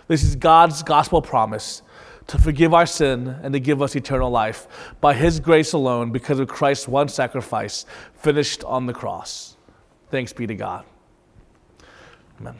[0.07, 1.81] This is God's gospel promise
[2.27, 4.67] to forgive our sin and to give us eternal life
[5.01, 9.57] by His grace alone because of Christ's one sacrifice finished on the cross.
[10.11, 10.85] Thanks be to God.
[12.39, 12.55] Amen.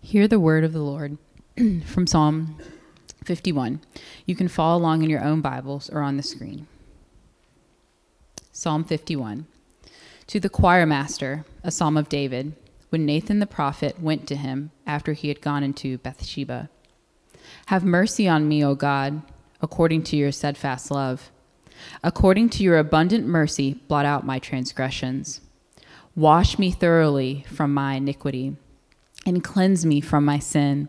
[0.00, 1.16] Hear the word of the Lord.
[1.84, 2.56] from Psalm
[3.24, 3.80] 51.
[4.24, 6.66] You can follow along in your own Bibles or on the screen.
[8.52, 9.46] Psalm 51.
[10.28, 12.54] To the choir master, a psalm of David,
[12.88, 16.70] when Nathan the prophet went to him after he had gone into Bathsheba.
[17.66, 19.20] Have mercy on me, O God,
[19.60, 21.30] according to your steadfast love.
[22.02, 25.42] According to your abundant mercy, blot out my transgressions.
[26.16, 28.56] Wash me thoroughly from my iniquity,
[29.26, 30.88] and cleanse me from my sin.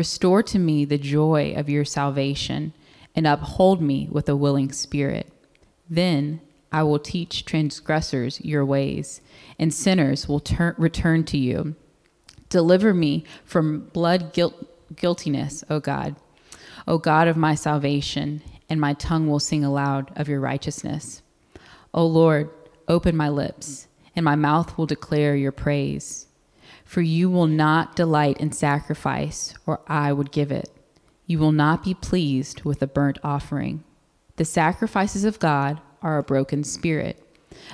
[0.00, 2.72] Restore to me the joy of your salvation,
[3.14, 5.30] and uphold me with a willing spirit.
[5.90, 6.40] Then
[6.72, 9.20] I will teach transgressors your ways,
[9.58, 11.74] and sinners will tur- return to you.
[12.48, 14.64] Deliver me from blood guilt-
[14.96, 16.16] guiltiness, O God,
[16.88, 21.20] O God of my salvation, and my tongue will sing aloud of your righteousness.
[21.92, 22.48] O Lord,
[22.88, 23.86] open my lips,
[24.16, 26.26] and my mouth will declare your praise.
[26.90, 30.70] For you will not delight in sacrifice, or I would give it.
[31.24, 33.84] You will not be pleased with a burnt offering.
[34.34, 37.22] The sacrifices of God are a broken spirit.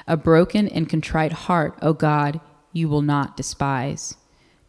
[0.07, 2.43] A broken and contrite heart, O God,
[2.75, 4.17] you will not despise.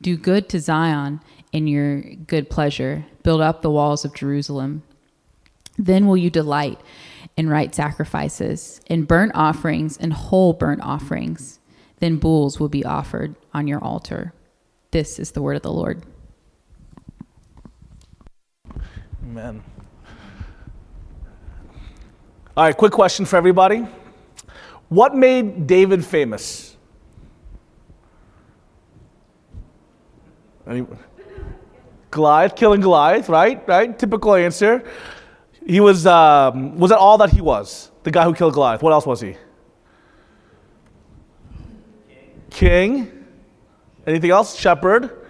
[0.01, 1.19] Do good to Zion
[1.51, 3.05] in your good pleasure.
[3.23, 4.81] Build up the walls of Jerusalem.
[5.77, 6.79] Then will you delight
[7.35, 11.59] in right sacrifices, in burnt offerings and whole burnt offerings.
[11.97, 14.31] Then bulls will be offered on your altar.
[14.91, 16.01] This is the word of the Lord.
[19.23, 19.61] Amen.
[22.55, 23.85] All right, quick question for everybody.
[24.89, 26.77] What made David famous?
[32.09, 33.65] Goliath, killing Goliath, right?
[33.67, 33.97] Right?
[33.97, 34.83] Typical answer.
[35.65, 37.91] He was, um, was that all that he was?
[38.03, 38.81] The guy who killed Goliath.
[38.81, 39.35] What else was he?
[42.49, 43.16] King.
[44.07, 44.57] Anything else?
[44.57, 45.25] Shepherd.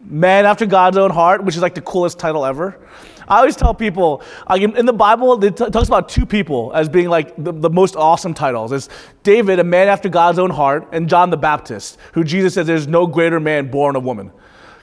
[0.00, 2.80] Man after God's own heart, which is like the coolest title ever.
[3.28, 4.22] I always tell people,
[4.56, 8.32] in, the Bible, it talks about two people as being like the, the most awesome
[8.32, 8.72] titles.
[8.72, 8.88] It's
[9.22, 12.88] David, a man after God's own heart, and John the Baptist, who Jesus says there's
[12.88, 14.32] no greater man born of woman.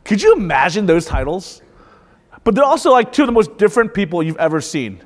[0.04, 1.64] Could you imagine those titles?
[2.44, 5.04] But they're also like two of the most different people you've ever seen,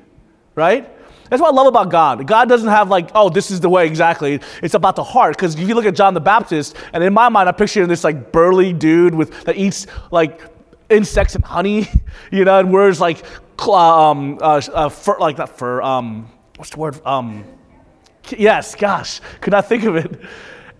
[0.54, 0.94] right?
[1.30, 2.26] That's what I love about God.
[2.26, 4.40] God doesn't have like, oh, this is the way exactly.
[4.62, 5.36] It's about the heart.
[5.36, 7.88] Because if you look at John the Baptist, and in my mind, I picture him
[7.88, 10.40] this like burly dude with that eats like
[10.90, 11.88] insects and honey,
[12.32, 13.24] you know, and wears like
[13.68, 15.80] um, uh, uh, fur, like that fur.
[15.82, 17.00] Um, what's the word?
[17.06, 17.44] Um,
[18.36, 20.20] yes, gosh, could not think of it.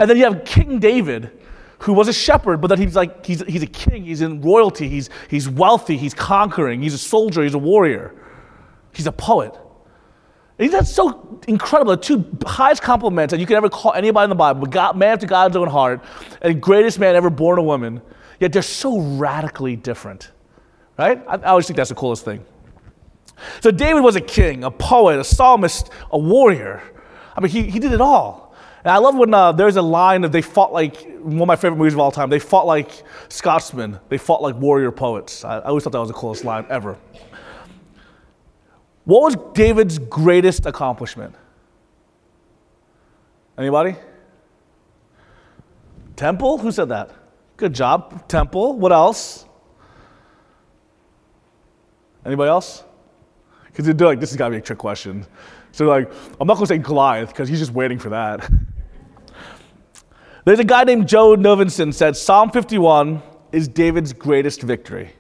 [0.01, 1.31] And then you have King David,
[1.79, 4.05] who was a shepherd, but that he's like he's, he's a king.
[4.05, 4.89] He's in royalty.
[4.89, 5.97] He's he's wealthy.
[5.97, 6.83] He's conquering.
[6.83, 7.43] He's a soldier.
[7.43, 8.15] He's a warrior.
[8.93, 9.57] He's a poet.
[10.61, 11.97] And that's so incredible.
[11.97, 15.15] The two highest compliments that you could ever call anybody in the Bible, God, man
[15.15, 16.05] after God's own heart,
[16.43, 18.03] and greatest man ever born a woman.
[18.39, 20.31] Yet they're so radically different,
[20.99, 21.23] right?
[21.27, 22.45] I, I always think that's the coolest thing.
[23.63, 26.83] So David was a king, a poet, a psalmist, a warrior.
[27.35, 28.55] I mean, he, he did it all.
[28.85, 31.57] And I love when uh, there's a line of they fought like one of my
[31.57, 32.29] favorite movies of all time.
[32.29, 33.99] They fought like Scotsmen.
[34.11, 35.43] They fought like warrior poets.
[35.43, 36.99] I, I always thought that was the coolest line ever.
[39.05, 41.35] What was David's greatest accomplishment?
[43.57, 43.97] Anybody?
[46.17, 46.59] Temple?
[46.59, 47.11] Who said that?
[47.57, 48.29] Good job.
[48.29, 48.79] Temple.
[48.79, 49.47] What else?
[52.25, 52.85] Anybody else?
[53.67, 55.27] Because they're like, this has got to be a trick question.
[55.73, 56.11] So like,
[56.41, 58.51] I'm not going to say Goliath because he's just waiting for that.
[60.45, 65.13] There's a guy named Joe Novinson said Psalm 51 is David's greatest victory.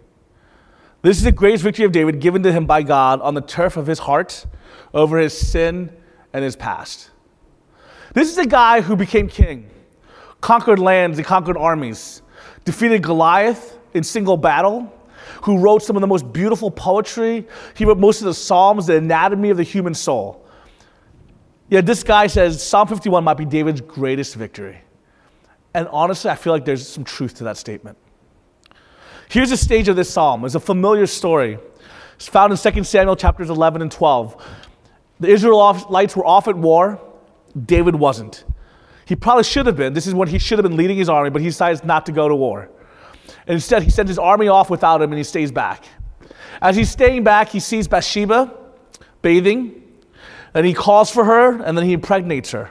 [1.02, 3.76] This is the greatest victory of David given to him by God on the turf
[3.76, 4.44] of his heart
[4.92, 5.90] over his sin
[6.32, 7.10] and his past.
[8.12, 9.70] This is a guy who became king,
[10.40, 12.22] conquered lands and conquered armies,
[12.64, 14.92] defeated Goliath in single battle,
[15.42, 17.46] who wrote some of the most beautiful poetry.
[17.74, 20.44] He wrote most of the Psalms, the anatomy of the human soul.
[21.70, 24.82] Yet this guy says Psalm 51 might be David's greatest victory.
[25.72, 27.96] And honestly, I feel like there's some truth to that statement.
[29.30, 30.44] Here's the stage of this psalm.
[30.44, 31.56] It's a familiar story.
[32.16, 34.44] It's found in 2 Samuel chapters 11 and 12.
[35.20, 37.00] The Israelites were off at war.
[37.64, 38.44] David wasn't.
[39.06, 39.92] He probably should have been.
[39.92, 42.12] This is when he should have been leading his army, but he decides not to
[42.12, 42.70] go to war.
[43.46, 45.84] And instead, he sends his army off without him and he stays back.
[46.60, 48.52] As he's staying back, he sees Bathsheba
[49.22, 49.80] bathing,
[50.54, 52.70] and he calls for her, and then he impregnates her.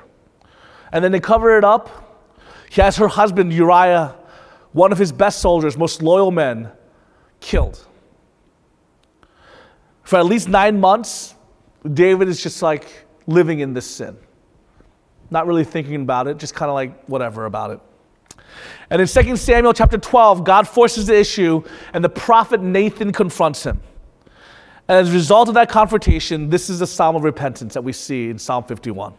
[0.91, 2.34] And then they cover it up.
[2.69, 4.15] He has her husband, Uriah,
[4.71, 6.71] one of his best soldiers, most loyal men,
[7.39, 7.86] killed.
[10.03, 11.36] For at least nine months,
[11.93, 14.17] David is just like living in this sin,
[15.29, 17.79] not really thinking about it, just kind of like whatever about it.
[18.89, 23.63] And in 2 Samuel chapter 12, God forces the issue, and the prophet Nathan confronts
[23.63, 23.79] him.
[24.88, 27.93] And as a result of that confrontation, this is the psalm of repentance that we
[27.93, 29.13] see in Psalm 51.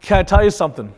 [0.00, 0.94] Can I tell you something?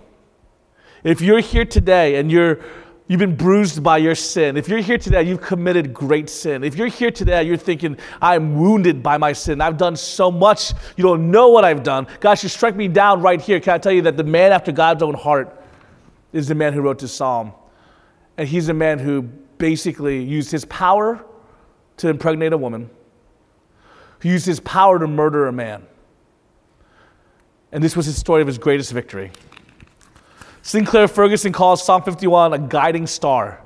[1.03, 2.61] If you're here today and you're
[3.07, 4.57] You've been bruised by your sin.
[4.57, 6.65] If you're here today, you've committed great sin.
[6.65, 9.61] If you're here today, you're thinking, I'm wounded by my sin.
[9.61, 10.73] I've done so much.
[10.97, 12.07] You don't know what I've done.
[12.21, 13.61] God should strike me down right here.
[13.61, 15.63] Can I tell you that the man after God's own heart
[16.33, 17.53] is the man who wrote this psalm.
[18.39, 19.23] And he's a man who
[19.59, 21.23] basically used his power
[21.99, 22.89] to impregnate a woman,
[24.21, 25.87] who used his power to murder a man.
[27.71, 29.31] And this was his story of his greatest victory.
[30.65, 33.61] Sinclair Ferguson calls Psalm 51 a guiding star.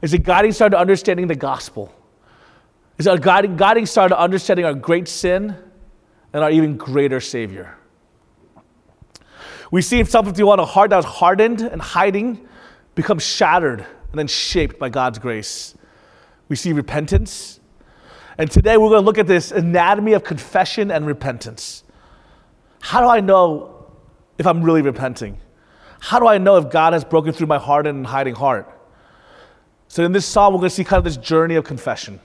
[0.00, 1.92] It's a guiding star to understanding the gospel.
[2.98, 5.56] It's a guiding, guiding star to understanding our great sin
[6.32, 7.76] and our even greater Savior.
[9.72, 12.46] We see in Psalm 51 a heart that was hardened and hiding
[12.94, 15.74] becomes shattered and then shaped by God's grace.
[16.48, 17.58] We see repentance.
[18.38, 21.82] And today we're going to look at this anatomy of confession and repentance.
[22.80, 23.90] How do I know
[24.38, 25.40] if I'm really repenting?
[26.06, 28.72] How do I know if God has broken through my hardened and hiding heart?
[29.88, 32.20] So in this psalm, we're going to see kind of this journey of confession.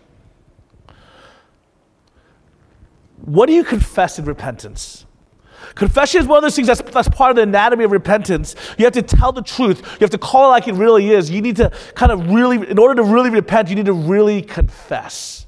[3.26, 5.08] What do you confess in repentance?
[5.74, 8.56] Confession is one of those things that's, that's part of the anatomy of repentance.
[8.78, 9.82] You have to tell the truth.
[9.94, 11.32] You have to call it like it really is.
[11.32, 14.44] You need to kind of really, in order to really repent, you need to really
[14.44, 15.41] confess.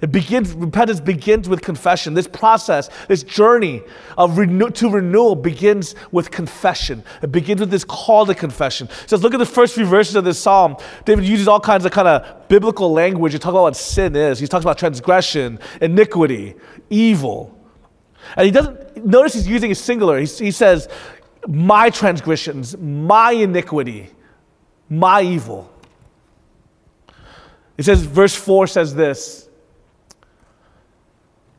[0.00, 2.14] It begins, repentance begins with confession.
[2.14, 3.82] This process, this journey
[4.16, 7.02] of renew, to renewal begins with confession.
[7.20, 8.88] It begins with this call to confession.
[9.02, 10.76] It says, look at the first few verses of this psalm.
[11.04, 14.38] David uses all kinds of kind of biblical language to talk about what sin is.
[14.38, 16.54] He talks about transgression, iniquity,
[16.90, 17.58] evil.
[18.36, 20.20] And he doesn't, notice he's using a singular.
[20.20, 20.88] He, he says,
[21.48, 24.10] my transgressions, my iniquity,
[24.88, 25.72] my evil.
[27.76, 29.47] It says, verse 4 says this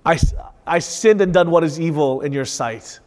[0.05, 0.19] I,
[0.65, 2.99] I sinned and done what is evil in your sight.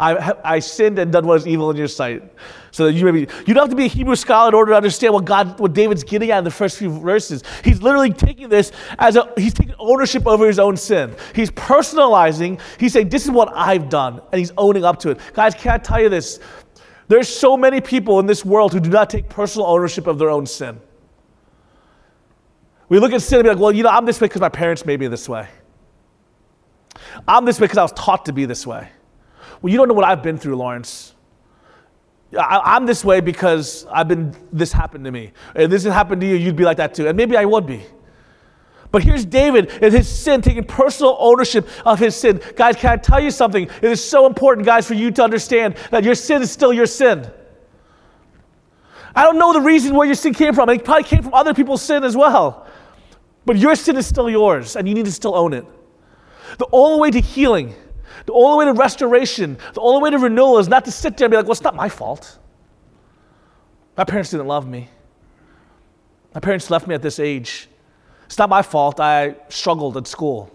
[0.00, 2.24] I, I sinned and done what is evil in your sight.
[2.72, 4.76] So that you maybe you don't have to be a Hebrew scholar in order to
[4.76, 7.44] understand what God, what David's getting at in the first few verses.
[7.62, 11.14] He's literally taking this as a he's taking ownership over his own sin.
[11.34, 12.60] He's personalizing.
[12.80, 15.20] He's saying, "This is what I've done," and he's owning up to it.
[15.34, 16.40] Guys, can I tell you this?
[17.08, 20.30] There's so many people in this world who do not take personal ownership of their
[20.30, 20.80] own sin.
[22.88, 24.48] We look at sin and be like, "Well, you know, I'm this way because my
[24.48, 25.46] parents made me this way."
[27.26, 28.88] I'm this way because I was taught to be this way.
[29.60, 31.14] Well, you don't know what I've been through, Lawrence.
[32.38, 35.32] I, am this way because I've been, this happened to me.
[35.54, 37.06] If this had happened to you, you'd be like that too.
[37.06, 37.82] And maybe I would be.
[38.90, 42.42] But here's David and his sin, taking personal ownership of his sin.
[42.56, 43.64] Guys, can I tell you something?
[43.64, 46.86] It is so important, guys, for you to understand that your sin is still your
[46.86, 47.30] sin.
[49.14, 50.68] I don't know the reason where your sin came from.
[50.68, 52.66] It probably came from other people's sin as well.
[53.44, 55.66] But your sin is still yours, and you need to still own it.
[56.58, 57.74] The only way to healing,
[58.26, 61.26] the only way to restoration, the only way to renewal is not to sit there
[61.26, 62.38] and be like, well, it's not my fault.
[63.96, 64.88] My parents didn't love me.
[66.34, 67.68] My parents left me at this age.
[68.26, 69.00] It's not my fault.
[69.00, 70.50] I struggled at school.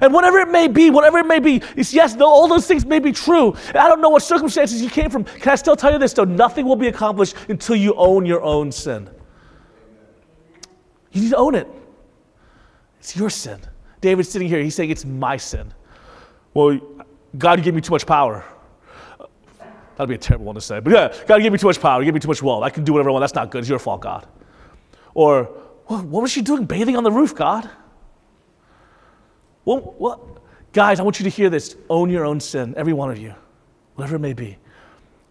[0.00, 3.12] And whatever it may be, whatever it may be, yes, all those things may be
[3.12, 3.54] true.
[3.68, 5.24] And I don't know what circumstances you came from.
[5.24, 6.24] Can I still tell you this though?
[6.24, 9.08] Nothing will be accomplished until you own your own sin.
[11.12, 11.68] You need to own it.
[12.98, 13.60] It's your sin.
[14.00, 15.72] David's sitting here, he's saying, It's my sin.
[16.54, 16.80] Well,
[17.36, 18.44] God gave me too much power.
[19.96, 20.80] That'd be a terrible one to say.
[20.80, 22.00] But yeah, God gave me too much power.
[22.00, 22.62] He gave me too much wealth.
[22.62, 23.22] I can do whatever I want.
[23.22, 23.60] That's not good.
[23.60, 24.26] It's your fault, God.
[25.14, 25.44] Or,
[25.86, 27.68] what, what was she doing bathing on the roof, God?
[29.64, 30.20] Well, what?
[30.72, 31.76] Guys, I want you to hear this.
[31.88, 33.34] Own your own sin, every one of you,
[33.94, 34.58] whatever it may be.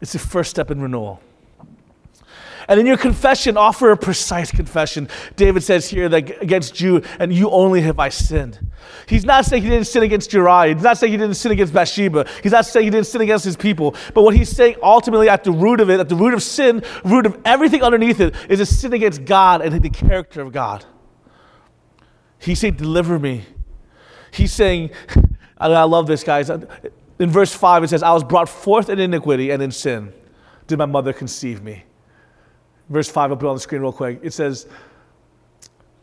[0.01, 1.21] It's the first step in renewal.
[2.67, 5.07] And in your confession, offer a precise confession.
[5.35, 8.59] David says here that against you, and you only have I sinned.
[9.07, 10.73] He's not saying he didn't sin against Uriah.
[10.73, 12.27] He's not saying he didn't sin against Bathsheba.
[12.41, 13.95] He's not saying he didn't sin against his people.
[14.13, 16.83] But what he's saying ultimately at the root of it, at the root of sin,
[17.03, 20.85] root of everything underneath it, is a sin against God and the character of God.
[22.39, 23.45] He's saying, Deliver me.
[24.31, 24.91] He's saying,
[25.57, 26.49] I love this, guys.
[26.49, 30.13] In verse 5, it says, I was brought forth in iniquity and in sin
[30.67, 31.83] did my mother conceive me.
[32.89, 34.19] Verse 5, I'll put on the screen real quick.
[34.21, 34.67] It says,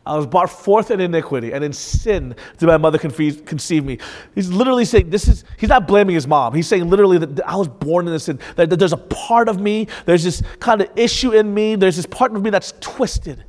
[0.05, 3.99] I was brought forth in iniquity, and in sin did my mother conceive me.
[4.35, 6.53] He's literally saying, this is, he's not blaming his mom.
[6.53, 9.47] He's saying literally that I was born in this sin, that, that there's a part
[9.47, 12.73] of me, there's this kind of issue in me, there's this part of me that's
[12.81, 13.45] twisted,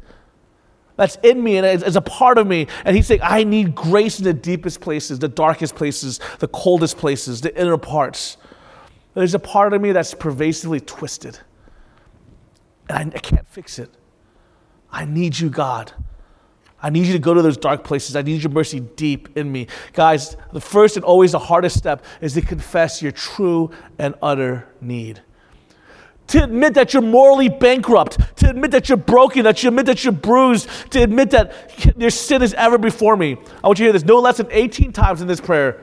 [0.95, 2.69] that's in me, and it's a part of me.
[2.85, 6.99] And he's saying, I need grace in the deepest places, the darkest places, the coldest
[6.99, 8.37] places, the inner parts.
[9.15, 11.41] There's a part of me that's pervasively twisted.
[12.89, 13.91] And I, I can't fix it.
[14.91, 15.93] I need you, God.
[16.85, 18.15] I need you to go to those dark places.
[18.15, 19.69] I need your mercy deep in me.
[19.95, 24.69] Guys, the first and always the hardest step is to confess your true and utter
[24.83, 25.23] need.
[26.29, 30.05] To admit that you're morally bankrupt, to admit that you're broken, that you admit that
[30.05, 33.39] you're bruised, to admit that your sin is ever before me.
[33.63, 35.81] I want you to hear this no less than 18 times in this prayer.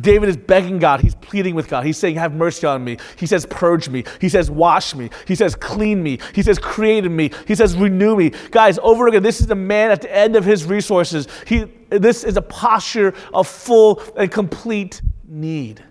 [0.00, 1.00] David is begging God.
[1.00, 1.84] He's pleading with God.
[1.84, 2.98] He's saying, Have mercy on me.
[3.16, 4.04] He says, Purge me.
[4.20, 5.10] He says, Wash me.
[5.26, 6.18] He says, Clean me.
[6.34, 7.30] He says, Create in me.
[7.46, 8.32] He says, Renew me.
[8.50, 11.28] Guys, over again, this is a man at the end of his resources.
[11.46, 15.84] He, this is a posture of full and complete need.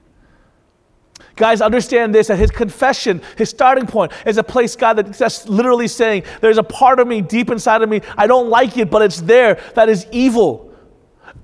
[1.36, 5.88] Guys, understand this that his confession, his starting point, is a place, God, that's literally
[5.88, 8.02] saying, There's a part of me deep inside of me.
[8.18, 10.73] I don't like it, but it's there that is evil.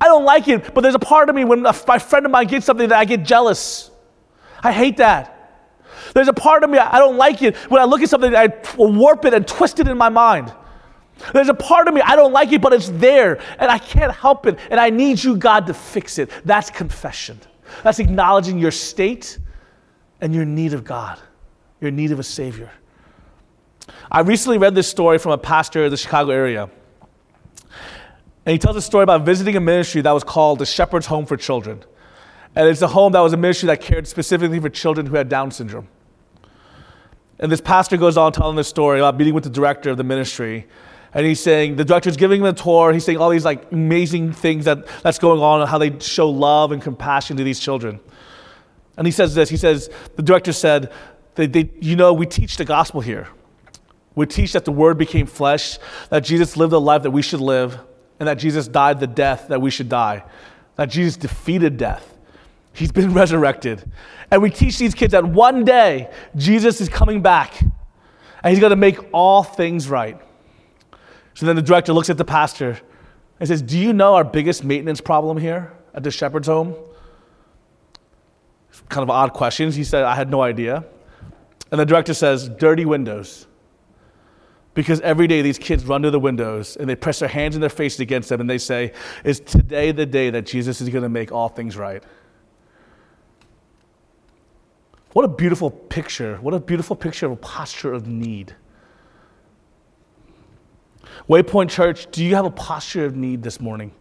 [0.02, 2.48] I don't like it, but there's a part of me when my friend of mine
[2.48, 3.92] gets something that I get jealous.
[4.64, 5.36] I hate that.
[6.14, 8.54] There's a part of me I don't like it when I look at something I
[8.78, 10.54] warp it and twist it in my mind.
[11.34, 14.14] There's a part of me I don't like it, but it's there and I can't
[14.14, 16.30] help it, and I need you, God, to fix it.
[16.46, 17.40] That's confession.
[17.84, 19.38] That's acknowledging your state
[20.22, 21.20] and your need of God,
[21.82, 22.72] your need of a Savior.
[24.12, 26.70] I recently read this story from a pastor in the Chicago area.
[28.46, 31.26] And he tells a story about visiting a ministry that was called the Shepherd's Home
[31.26, 31.84] for Children.
[32.56, 35.30] And it's a home that was a ministry that cared specifically for children who had
[35.30, 35.88] Down syndrome.
[37.40, 40.04] And this pastor goes on telling this story about meeting with the director of the
[40.04, 40.68] ministry.
[41.14, 42.92] And he's saying, the director's giving him a tour.
[42.92, 46.30] He's saying all these like amazing things that, that's going on and how they show
[46.30, 48.00] love and compassion to these children.
[48.98, 50.92] And he says this, he says, the director said,
[51.36, 53.28] they, they, you know, we teach the gospel here.
[54.14, 55.80] We teach that the word became flesh,
[56.10, 57.80] that Jesus lived the life that we should live,
[58.20, 60.24] and that Jesus died the death that we should die,
[60.76, 62.18] that Jesus defeated death.
[62.74, 63.90] He's been resurrected.
[64.32, 68.72] And we teach these kids that one day Jesus is coming back and he's going
[68.72, 70.20] to make all things right.
[71.34, 72.80] So then the director looks at the pastor
[73.40, 76.76] and says, Do you know our biggest maintenance problem here at the shepherd's home?
[78.90, 79.76] Kind of odd questions.
[79.76, 80.84] He said, I had no idea.
[81.72, 83.48] And the director says, Dirty windows.
[84.80, 87.62] Because every day these kids run to the windows and they press their hands and
[87.62, 88.94] their faces against them and they say,
[89.26, 92.02] Is today the day that Jesus is going to make all things right?
[95.12, 96.38] What a beautiful picture.
[96.38, 98.56] What a beautiful picture of a posture of need.
[101.28, 103.92] Waypoint Church, do you have a posture of need this morning?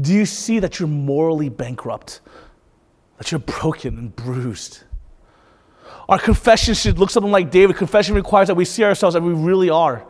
[0.00, 2.22] Do you see that you're morally bankrupt?
[3.18, 4.84] That you're broken and bruised?
[6.08, 7.76] Our confession should look something like David.
[7.76, 10.04] Confession requires that we see ourselves as we really are.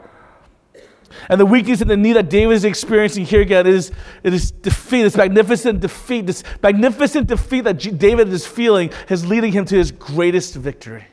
[1.29, 4.51] And the weakness and the need that David is experiencing here again is it is
[4.51, 9.64] defeat, this magnificent defeat, this magnificent defeat that G- David is feeling is leading him
[9.66, 11.05] to his greatest victory.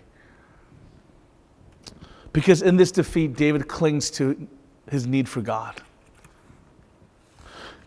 [2.33, 4.47] Because in this defeat, David clings to
[4.89, 5.81] his need for God.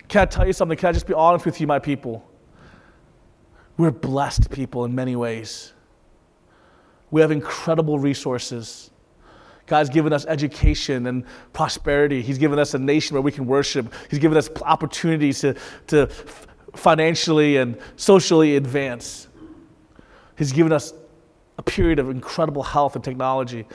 [0.09, 0.79] Can I tell you something?
[0.79, 2.25] Can I just be honest with you, my people?
[3.77, 5.74] We're blessed people in many ways.
[7.11, 8.91] We have incredible resources.
[9.67, 12.21] God's given us education and prosperity.
[12.23, 13.93] He's given us a nation where we can worship.
[14.11, 15.55] He's given us opportunities to,
[15.89, 16.09] to
[16.75, 19.29] financially and socially advance.
[20.37, 20.93] He's given us
[21.57, 23.67] a period of incredible health and technology.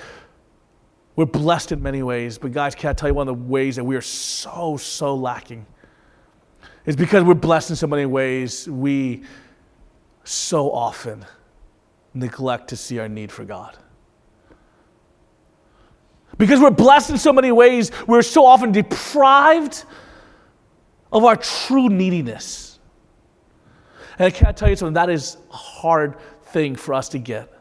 [1.16, 3.78] We're blessed in many ways, but guys, can I tell you one of the ways
[3.78, 5.66] that we are so, so lacking?
[6.86, 9.24] It's because we're blessed in so many ways, we
[10.24, 11.26] so often
[12.14, 13.78] neglect to see our need for God.
[16.38, 19.84] Because we're blessed in so many ways, we're so often deprived
[21.12, 22.80] of our true neediness.
[24.18, 27.54] And I can't tell you something, that is a hard thing for us to get.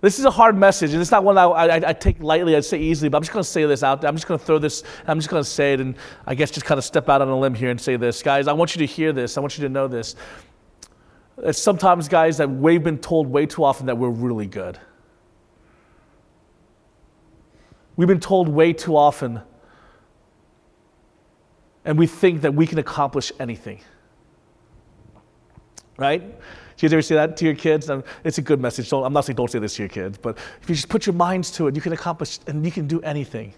[0.00, 2.64] This is a hard message, and it's not one I, I, I take lightly, I'd
[2.64, 4.08] say easily, but I'm just going to say this out there.
[4.08, 5.96] I'm just going to throw this, I'm just going to say it, and
[6.26, 8.22] I guess just kind of step out on a limb here and say this.
[8.22, 9.36] Guys, I want you to hear this.
[9.36, 10.14] I want you to know this.
[11.38, 14.78] It's sometimes, guys, that we've been told way too often that we're really good.
[17.96, 19.40] We've been told way too often,
[21.84, 23.80] and we think that we can accomplish anything.
[25.96, 26.20] Right?
[26.20, 27.90] Do you ever say that to your kids?
[28.22, 28.90] It's a good message.
[28.90, 31.06] Don't, I'm not saying don't say this to your kids, but if you just put
[31.06, 33.54] your minds to it, you can accomplish and you can do anything.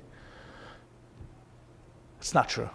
[2.18, 2.70] It's not true.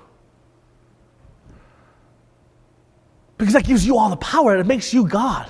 [3.38, 5.50] Because that gives you all the power and it makes you God.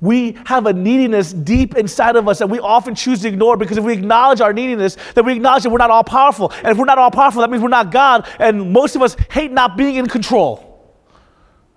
[0.00, 3.78] We have a neediness deep inside of us that we often choose to ignore because
[3.78, 6.52] if we acknowledge our neediness, then we acknowledge that we're not all powerful.
[6.58, 8.28] And if we're not all powerful, that means we're not God.
[8.38, 10.94] And most of us hate not being in control.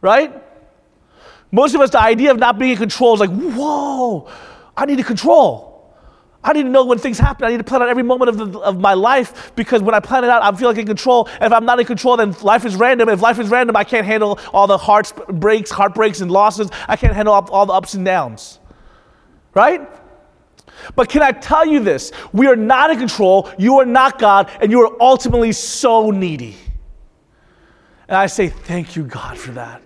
[0.01, 0.43] Right?
[1.51, 4.29] Most of us, the idea of not being in control is like, whoa,
[4.75, 5.66] I need to control.
[6.47, 7.45] I need to know when things happen.
[7.45, 9.99] I need to plan out every moment of, the, of my life because when I
[9.99, 11.27] plan it out, I feel like in control.
[11.33, 13.09] And if I'm not in control, then life is random.
[13.09, 16.69] If life is random, I can't handle all the hearts breaks, heartbreaks, and losses.
[16.87, 18.59] I can't handle all the ups and downs.
[19.53, 19.89] Right?
[20.95, 22.13] But can I tell you this?
[22.31, 23.51] We are not in control.
[23.57, 26.55] You are not God, and you are ultimately so needy.
[28.07, 29.81] And I say, thank you, God, for that.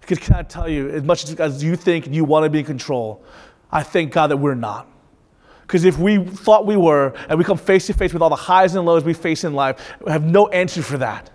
[0.00, 2.64] Because can I tell you, as much as you think you want to be in
[2.64, 3.22] control,
[3.70, 4.89] I thank God that we're not.
[5.70, 8.34] Because if we thought we were, and we come face to face with all the
[8.34, 11.30] highs and lows we face in life, we have no answer for that.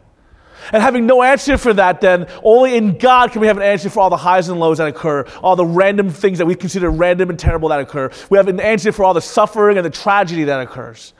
[0.73, 3.89] And having no answer for that, then only in God can we have an answer
[3.89, 6.89] for all the highs and lows that occur, all the random things that we consider
[6.89, 8.11] random and terrible that occur.
[8.29, 11.13] We have an answer for all the suffering and the tragedy that occurs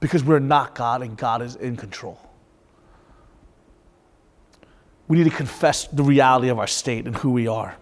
[0.00, 2.18] because we're not God and God is in control.
[5.06, 7.76] We need to confess the reality of our state and who we are.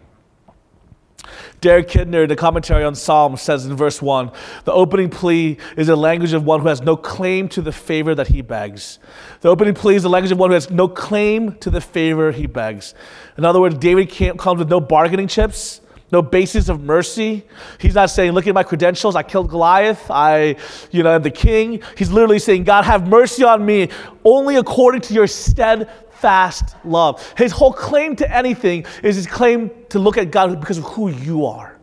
[1.61, 4.31] Derek Kidner, in the commentary on Psalm, says in verse 1
[4.65, 8.15] the opening plea is the language of one who has no claim to the favor
[8.15, 8.99] that he begs.
[9.41, 12.33] The opening plea is the language of one who has no claim to the favor
[12.33, 12.95] he begs.
[13.39, 17.45] In other words, David comes with no bargaining chips, no basis of mercy.
[17.79, 19.17] He's not saying, Look at my credentials.
[19.17, 20.11] I killed Goliath.
[20.11, 20.57] I,
[20.91, 21.83] you know, am the king.
[21.97, 23.89] He's literally saying, God, have mercy on me
[24.25, 25.89] only according to your steadfast
[26.23, 27.35] steadfast love.
[27.37, 31.09] His whole claim to anything is his claim to look at God because of who
[31.09, 31.79] you are.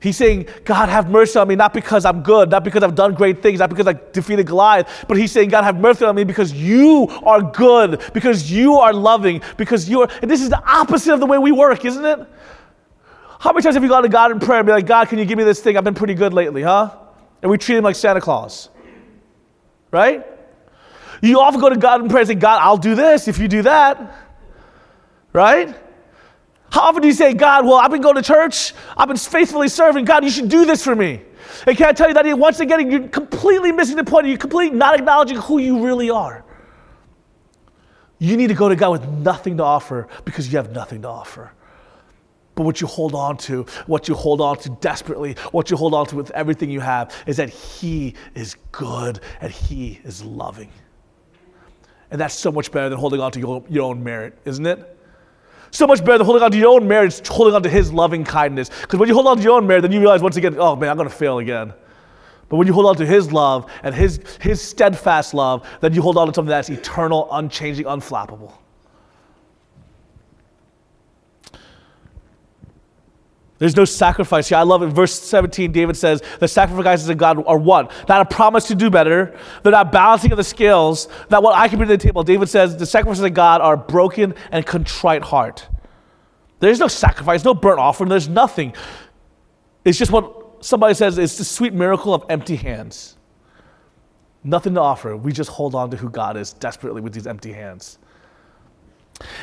[0.00, 3.12] He's saying, God, have mercy on me, not because I'm good, not because I've done
[3.12, 6.24] great things, not because I defeated Goliath, but he's saying, God, have mercy on me
[6.24, 10.08] because you are good, because you are loving, because you are.
[10.22, 12.18] And this is the opposite of the way we work, isn't it?
[13.40, 15.18] How many times have you gone to God in prayer and be like, God, can
[15.18, 15.76] you give me this thing?
[15.76, 16.96] I've been pretty good lately, huh?
[17.42, 18.70] And we treat him like Santa Claus,
[19.90, 20.24] right?
[21.22, 23.48] You often go to God in prayer and say, God, I'll do this if you
[23.48, 24.16] do that,
[25.32, 25.74] right?
[26.70, 29.68] How often do you say, God, well, I've been going to church, I've been faithfully
[29.68, 31.22] serving, God, you should do this for me?
[31.66, 34.76] And can I tell you that once again, you're completely missing the point, you're completely
[34.76, 36.44] not acknowledging who you really are.
[38.18, 41.08] You need to go to God with nothing to offer because you have nothing to
[41.08, 41.52] offer.
[42.54, 45.94] But what you hold on to, what you hold on to desperately, what you hold
[45.94, 50.70] on to with everything you have, is that He is good and He is loving.
[52.10, 54.96] And that's so much better than holding on to your, your own merit, isn't it?
[55.70, 57.92] So much better than holding on to your own merit, it's holding on to his
[57.92, 58.70] loving kindness.
[58.80, 60.74] Because when you hold on to your own merit, then you realize once again, oh
[60.74, 61.72] man, I'm going to fail again.
[62.48, 66.02] But when you hold on to his love and his, his steadfast love, then you
[66.02, 68.52] hold on to something that's eternal, unchanging, unflappable.
[73.60, 74.56] There's no sacrifice here.
[74.56, 74.86] I love it.
[74.86, 77.92] Verse 17, David says, The sacrifices of God are what?
[78.08, 79.38] Not a promise to do better.
[79.62, 82.22] They're not balancing of the scales, not what I can bring to the table.
[82.22, 85.68] David says, The sacrifices of God are broken and contrite heart.
[86.58, 88.72] There's no sacrifice, no burnt offering, there's nothing.
[89.84, 93.18] It's just what somebody says, it's the sweet miracle of empty hands.
[94.42, 95.18] Nothing to offer.
[95.18, 97.98] We just hold on to who God is desperately with these empty hands.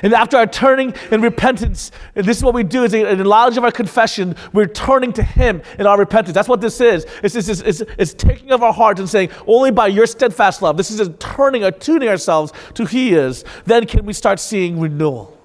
[0.01, 3.23] And after our turning in repentance, and this is what we do is in the
[3.23, 6.33] knowledge of our confession, we're turning to Him in our repentance.
[6.33, 7.05] That's what this is.
[7.23, 10.77] It's, it's, it's, it's taking of our hearts and saying, only by your steadfast love,
[10.77, 14.79] this is a turning or tuning ourselves to He is, then can we start seeing
[14.79, 15.37] renewal.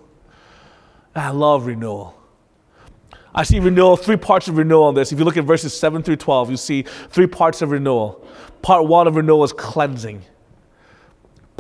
[1.15, 2.19] I love renewal.
[3.35, 5.13] I see renewal, three parts of renewal on this.
[5.13, 8.27] If you look at verses 7 through 12, you see three parts of renewal.
[8.61, 10.23] Part one of renewal is cleansing.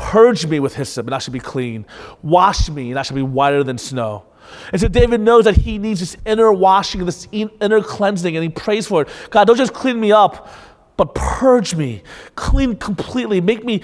[0.03, 1.87] Purge me with hyssop, and I shall be clean.
[2.23, 4.25] Wash me, and I shall be whiter than snow.
[4.73, 8.49] And so David knows that he needs this inner washing, this inner cleansing, and he
[8.51, 9.09] prays for it.
[9.31, 10.51] God, don't just clean me up,
[10.97, 12.03] but purge me,
[12.35, 13.81] clean completely, make me,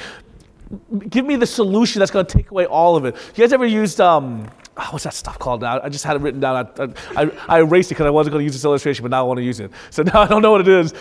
[1.08, 3.14] give me the solution that's going to take away all of it.
[3.36, 5.80] You guys ever used um, oh, what's that stuff called now?
[5.80, 6.68] I just had it written down.
[6.78, 9.20] I, I, I erased it because I wasn't going to use this illustration, but now
[9.20, 9.70] I want to use it.
[9.90, 10.94] So now I don't know what it is.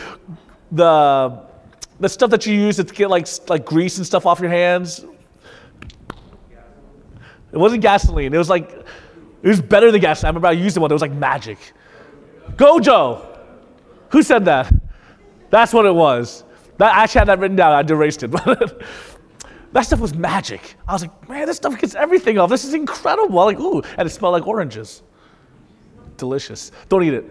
[0.71, 1.46] The
[1.99, 5.05] the stuff that you use to get like like grease and stuff off your hands.
[7.51, 8.33] It wasn't gasoline.
[8.33, 10.27] It was like it was better than gasoline.
[10.27, 10.91] I remember I used the one.
[10.91, 11.57] It was like magic.
[12.51, 13.37] Gojo.
[14.09, 14.73] Who said that?
[15.49, 16.43] That's what it was.
[16.77, 17.73] That, I actually had that written down.
[17.73, 18.31] I erased it.
[19.71, 20.75] that stuff was magic.
[20.87, 22.49] I was like, man, this stuff gets everything off.
[22.49, 23.39] This is incredible.
[23.39, 25.03] I'm like, ooh, and it smelled like oranges.
[26.17, 26.71] Delicious.
[26.89, 27.25] Don't eat it.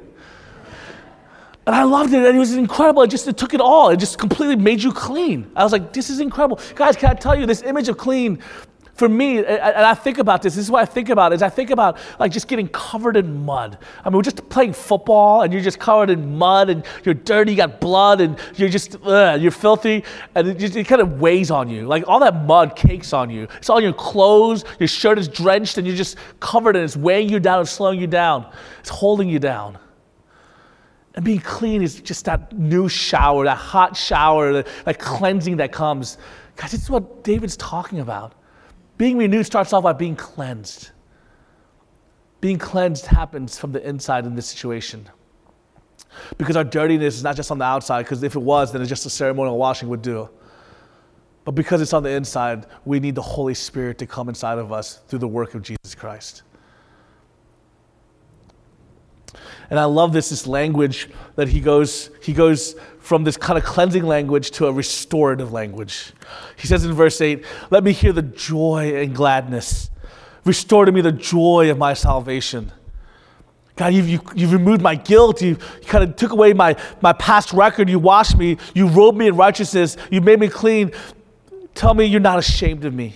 [1.67, 3.03] And I loved it, and it was incredible.
[3.03, 3.91] It just it took it all.
[3.91, 5.51] It just completely made you clean.
[5.57, 6.61] I was like, this is incredible.
[6.77, 8.41] Guys, can I tell you this image of clean
[8.97, 11.51] for me, and I think about this, this is what I think about, is I
[11.51, 13.79] think about like just getting covered in mud.
[14.03, 17.51] I mean, we're just playing football and you're just covered in mud and you're dirty,
[17.51, 20.03] you got blood and you're just, ugh, you're filthy
[20.35, 21.87] and it, just, it kind of weighs on you.
[21.87, 23.47] Like all that mud cakes on you.
[23.59, 27.29] It's on your clothes, your shirt is drenched and you're just covered and it's weighing
[27.29, 28.51] you down and slowing you down.
[28.81, 29.79] It's holding you down.
[31.17, 35.73] And being clean is just that new shower, that hot shower, that, that cleansing that
[35.73, 36.19] comes.
[36.57, 38.35] Guys, this is what David's talking about.
[38.99, 40.91] Being renewed starts off by being cleansed.
[42.41, 45.09] Being cleansed happens from the inside in this situation.
[46.39, 48.89] Because our dirtiness is not just on the outside, because if it was, then it's
[48.89, 50.29] just a ceremonial washing would do.
[51.45, 54.73] But because it's on the inside, we need the Holy Spirit to come inside of
[54.73, 56.43] us through the work of Jesus Christ.
[59.71, 63.65] And I love this, this language that he goes, he goes from this kind of
[63.65, 66.13] cleansing language to a restorative language.
[66.57, 69.91] He says in verse 8, Let me hear the joy and gladness.
[70.45, 72.73] Restore to me the joy of my salvation.
[73.77, 75.43] God, you've, you, you have removed my guilt.
[75.43, 77.91] You, you kind of took away my, my past record.
[77.91, 78.57] You washed me.
[78.75, 79.97] You robed me in righteousness.
[80.11, 80.93] You made me clean.
[81.75, 83.15] Tell me you're not ashamed of me.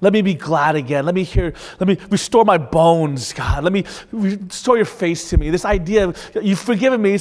[0.00, 1.04] Let me be glad again.
[1.04, 3.64] Let me hear, let me restore my bones, God.
[3.64, 5.50] Let me restore your face to me.
[5.50, 7.18] This idea of you've forgiven me,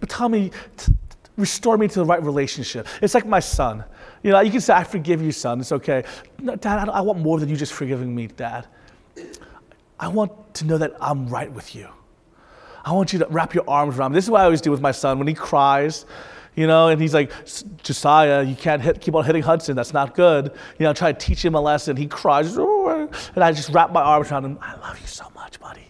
[0.00, 0.92] but tell me, t-
[1.36, 2.86] restore me to the right relationship.
[3.02, 3.84] It's like my son.
[4.22, 5.60] You know, you can say, I forgive you, son.
[5.60, 6.04] It's okay.
[6.38, 8.66] No, Dad, I, I want more than you just forgiving me, Dad.
[9.98, 11.88] I want to know that I'm right with you.
[12.84, 14.16] I want you to wrap your arms around me.
[14.16, 16.06] This is what I always do with my son when he cries
[16.60, 17.32] you know, and he's like,
[17.82, 19.74] Josiah, you can't hit, keep on hitting Hudson.
[19.74, 20.52] That's not good.
[20.78, 21.96] You know, try to teach him a lesson.
[21.96, 24.58] He cries, and I just wrap my arms around him.
[24.60, 25.86] I love you so much, buddy.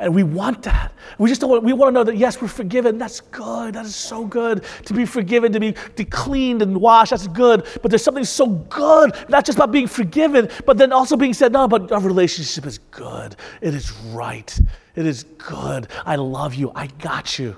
[0.00, 0.92] And we want that.
[1.18, 2.98] We just don't want, we want to know that yes, we're forgiven.
[2.98, 3.74] That's good.
[3.74, 4.64] That is so good.
[4.86, 7.64] To be forgiven, to be, to be cleaned and washed, that's good.
[7.80, 11.52] But there's something so good, not just about being forgiven, but then also being said,
[11.52, 13.36] no, but our relationship is good.
[13.60, 14.58] It is right.
[14.96, 15.86] It is good.
[16.04, 16.72] I love you.
[16.74, 17.56] I got you.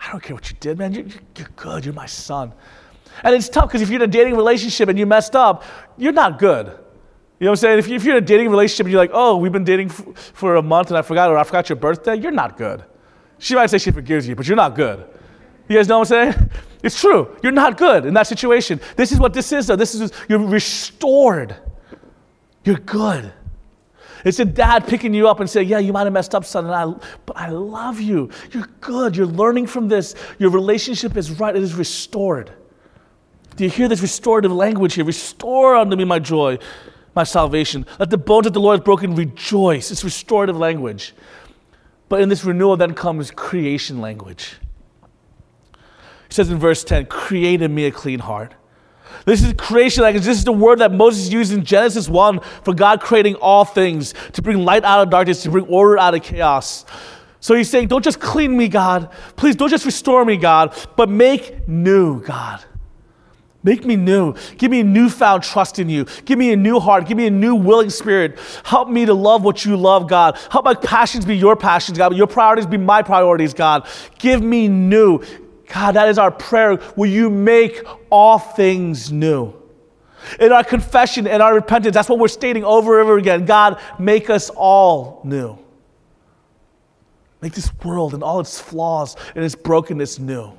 [0.00, 0.92] I don't care what you did, man.
[0.92, 1.84] You're, you're good.
[1.84, 2.52] You're my son.
[3.24, 5.64] And it's tough because if you're in a dating relationship and you messed up,
[5.96, 6.66] you're not good.
[6.66, 7.78] You know what I'm saying?
[7.78, 10.32] If, you, you're in a dating relationship and you're like, oh, we've been dating f-
[10.34, 12.84] for a month and I forgot, or I forgot your birthday, you're not good.
[13.38, 15.04] She might say she forgives you, but you're not good.
[15.68, 16.50] You guys know what I'm saying?
[16.80, 17.36] It's true.
[17.42, 18.80] You're not good in that situation.
[18.94, 19.74] This is what this is, though.
[19.74, 21.56] This is, you're restored.
[22.62, 23.32] You're good.
[24.28, 26.66] It's a dad picking you up and saying, Yeah, you might have messed up, son,
[26.66, 26.84] and I,
[27.24, 28.30] but I love you.
[28.52, 29.16] You're good.
[29.16, 30.14] You're learning from this.
[30.38, 31.56] Your relationship is right.
[31.56, 32.52] It is restored.
[33.56, 35.04] Do you hear this restorative language here?
[35.04, 36.58] Restore unto me my joy,
[37.14, 37.86] my salvation.
[37.98, 39.90] Let the bones that the Lord has broken rejoice.
[39.90, 41.14] It's restorative language.
[42.10, 44.56] But in this renewal then comes creation language.
[46.28, 48.54] He says in verse 10, Create in me a clean heart.
[49.24, 50.24] This is creation language.
[50.24, 54.14] This is the word that Moses used in Genesis 1 for God creating all things,
[54.32, 56.84] to bring light out of darkness, to bring order out of chaos.
[57.40, 59.10] So he's saying, Don't just clean me, God.
[59.36, 62.64] Please don't just restore me, God, but make new, God.
[63.62, 64.34] Make me new.
[64.56, 66.06] Give me a newfound trust in you.
[66.24, 67.06] Give me a new heart.
[67.06, 68.38] Give me a new willing spirit.
[68.64, 70.38] Help me to love what you love, God.
[70.50, 72.14] Help my passions be your passions, God.
[72.14, 73.86] Your priorities be my priorities, God.
[74.18, 75.22] Give me new.
[75.68, 76.78] God, that is our prayer.
[76.96, 79.54] Will you make all things new?
[80.40, 83.44] In our confession and our repentance, that's what we're stating over and over again.
[83.44, 85.58] God, make us all new.
[87.40, 90.52] Make this world and all its flaws and its brokenness new.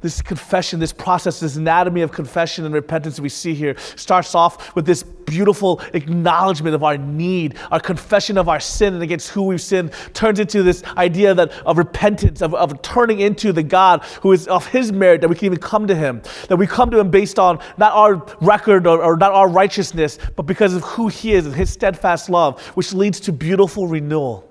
[0.00, 4.34] This confession, this process, this anatomy of confession and repentance that we see here starts
[4.34, 9.28] off with this beautiful acknowledgement of our need, our confession of our sin and against
[9.28, 13.62] who we've sinned, turns into this idea that of repentance, of, of turning into the
[13.62, 16.66] God who is of His merit, that we can even come to Him, that we
[16.66, 20.74] come to Him based on not our record or, or not our righteousness, but because
[20.74, 24.49] of who He is and His steadfast love, which leads to beautiful renewal.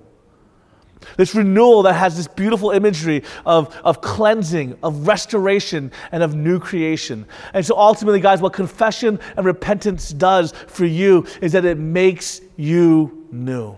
[1.18, 6.60] This renewal that has this beautiful imagery of, of cleansing, of restoration, and of new
[6.60, 7.26] creation.
[7.54, 12.42] And so ultimately, guys, what confession and repentance does for you is that it makes
[12.58, 13.78] you new.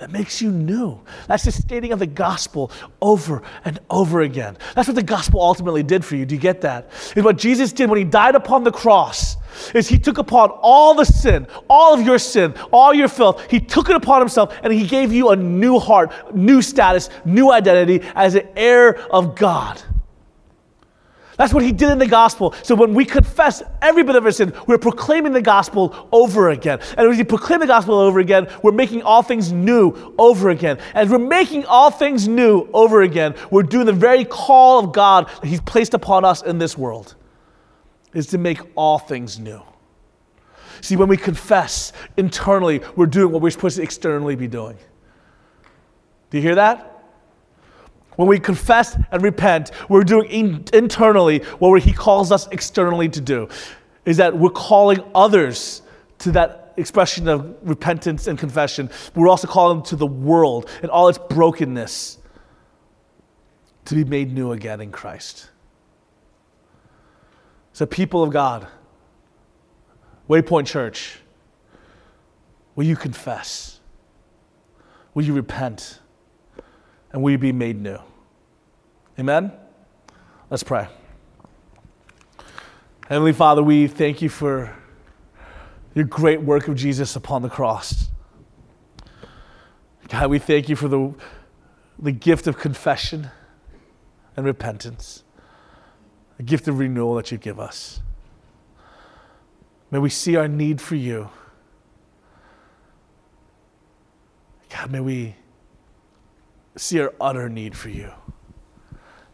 [0.00, 1.00] It makes you new.
[1.26, 2.70] That's the stating of the gospel
[3.02, 4.56] over and over again.
[4.76, 6.24] That's what the gospel ultimately did for you.
[6.24, 6.90] Do you get that?
[7.16, 9.36] Is what Jesus did when he died upon the cross
[9.74, 13.50] is he took upon all the sin, all of your sin, all your filth.
[13.50, 17.50] He took it upon himself and he gave you a new heart, new status, new
[17.50, 19.82] identity as an heir of God.
[21.38, 22.52] That's what he did in the gospel.
[22.64, 26.80] So when we confess every bit of our sin, we're proclaiming the gospel over again.
[26.96, 30.78] And as we proclaim the gospel over again, we're making all things new over again.
[30.94, 35.28] As we're making all things new over again, we're doing the very call of God
[35.28, 37.14] that he's placed upon us in this world
[38.14, 39.62] is to make all things new.
[40.80, 44.76] See, when we confess internally, we're doing what we're supposed to externally be doing.
[46.30, 46.87] Do you hear that?
[48.18, 53.20] When we confess and repent, we're doing in, internally what he calls us externally to
[53.20, 53.48] do.
[54.04, 55.82] Is that we're calling others
[56.18, 58.90] to that expression of repentance and confession.
[59.14, 62.18] We're also calling to the world and all its brokenness
[63.84, 65.50] to be made new again in Christ.
[67.72, 68.66] So, people of God,
[70.28, 71.20] Waypoint Church,
[72.74, 73.78] will you confess?
[75.14, 76.00] Will you repent?
[77.12, 77.98] And will you be made new?
[79.18, 79.50] Amen?
[80.48, 80.86] Let's pray.
[83.08, 84.76] Heavenly Father, we thank you for
[85.94, 88.10] your great work of Jesus upon the cross.
[90.08, 91.14] God, we thank you for the,
[91.98, 93.30] the gift of confession
[94.36, 95.24] and repentance
[96.38, 98.00] a gift of renewal that you give us.
[99.90, 101.30] May we see our need for you.
[104.70, 105.34] God, may we
[106.76, 108.12] see our utter need for you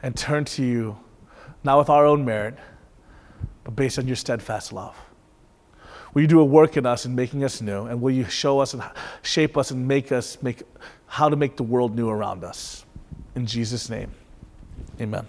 [0.04, 0.98] and turn to you,
[1.64, 2.58] not with our own merit,
[3.64, 4.94] but based on your steadfast love.
[6.12, 7.86] Will you do a work in us in making us new?
[7.86, 8.82] And will you show us and
[9.22, 10.62] shape us and make us make
[11.06, 12.84] how to make the world new around us?
[13.34, 14.10] In Jesus' name,
[15.00, 15.26] amen.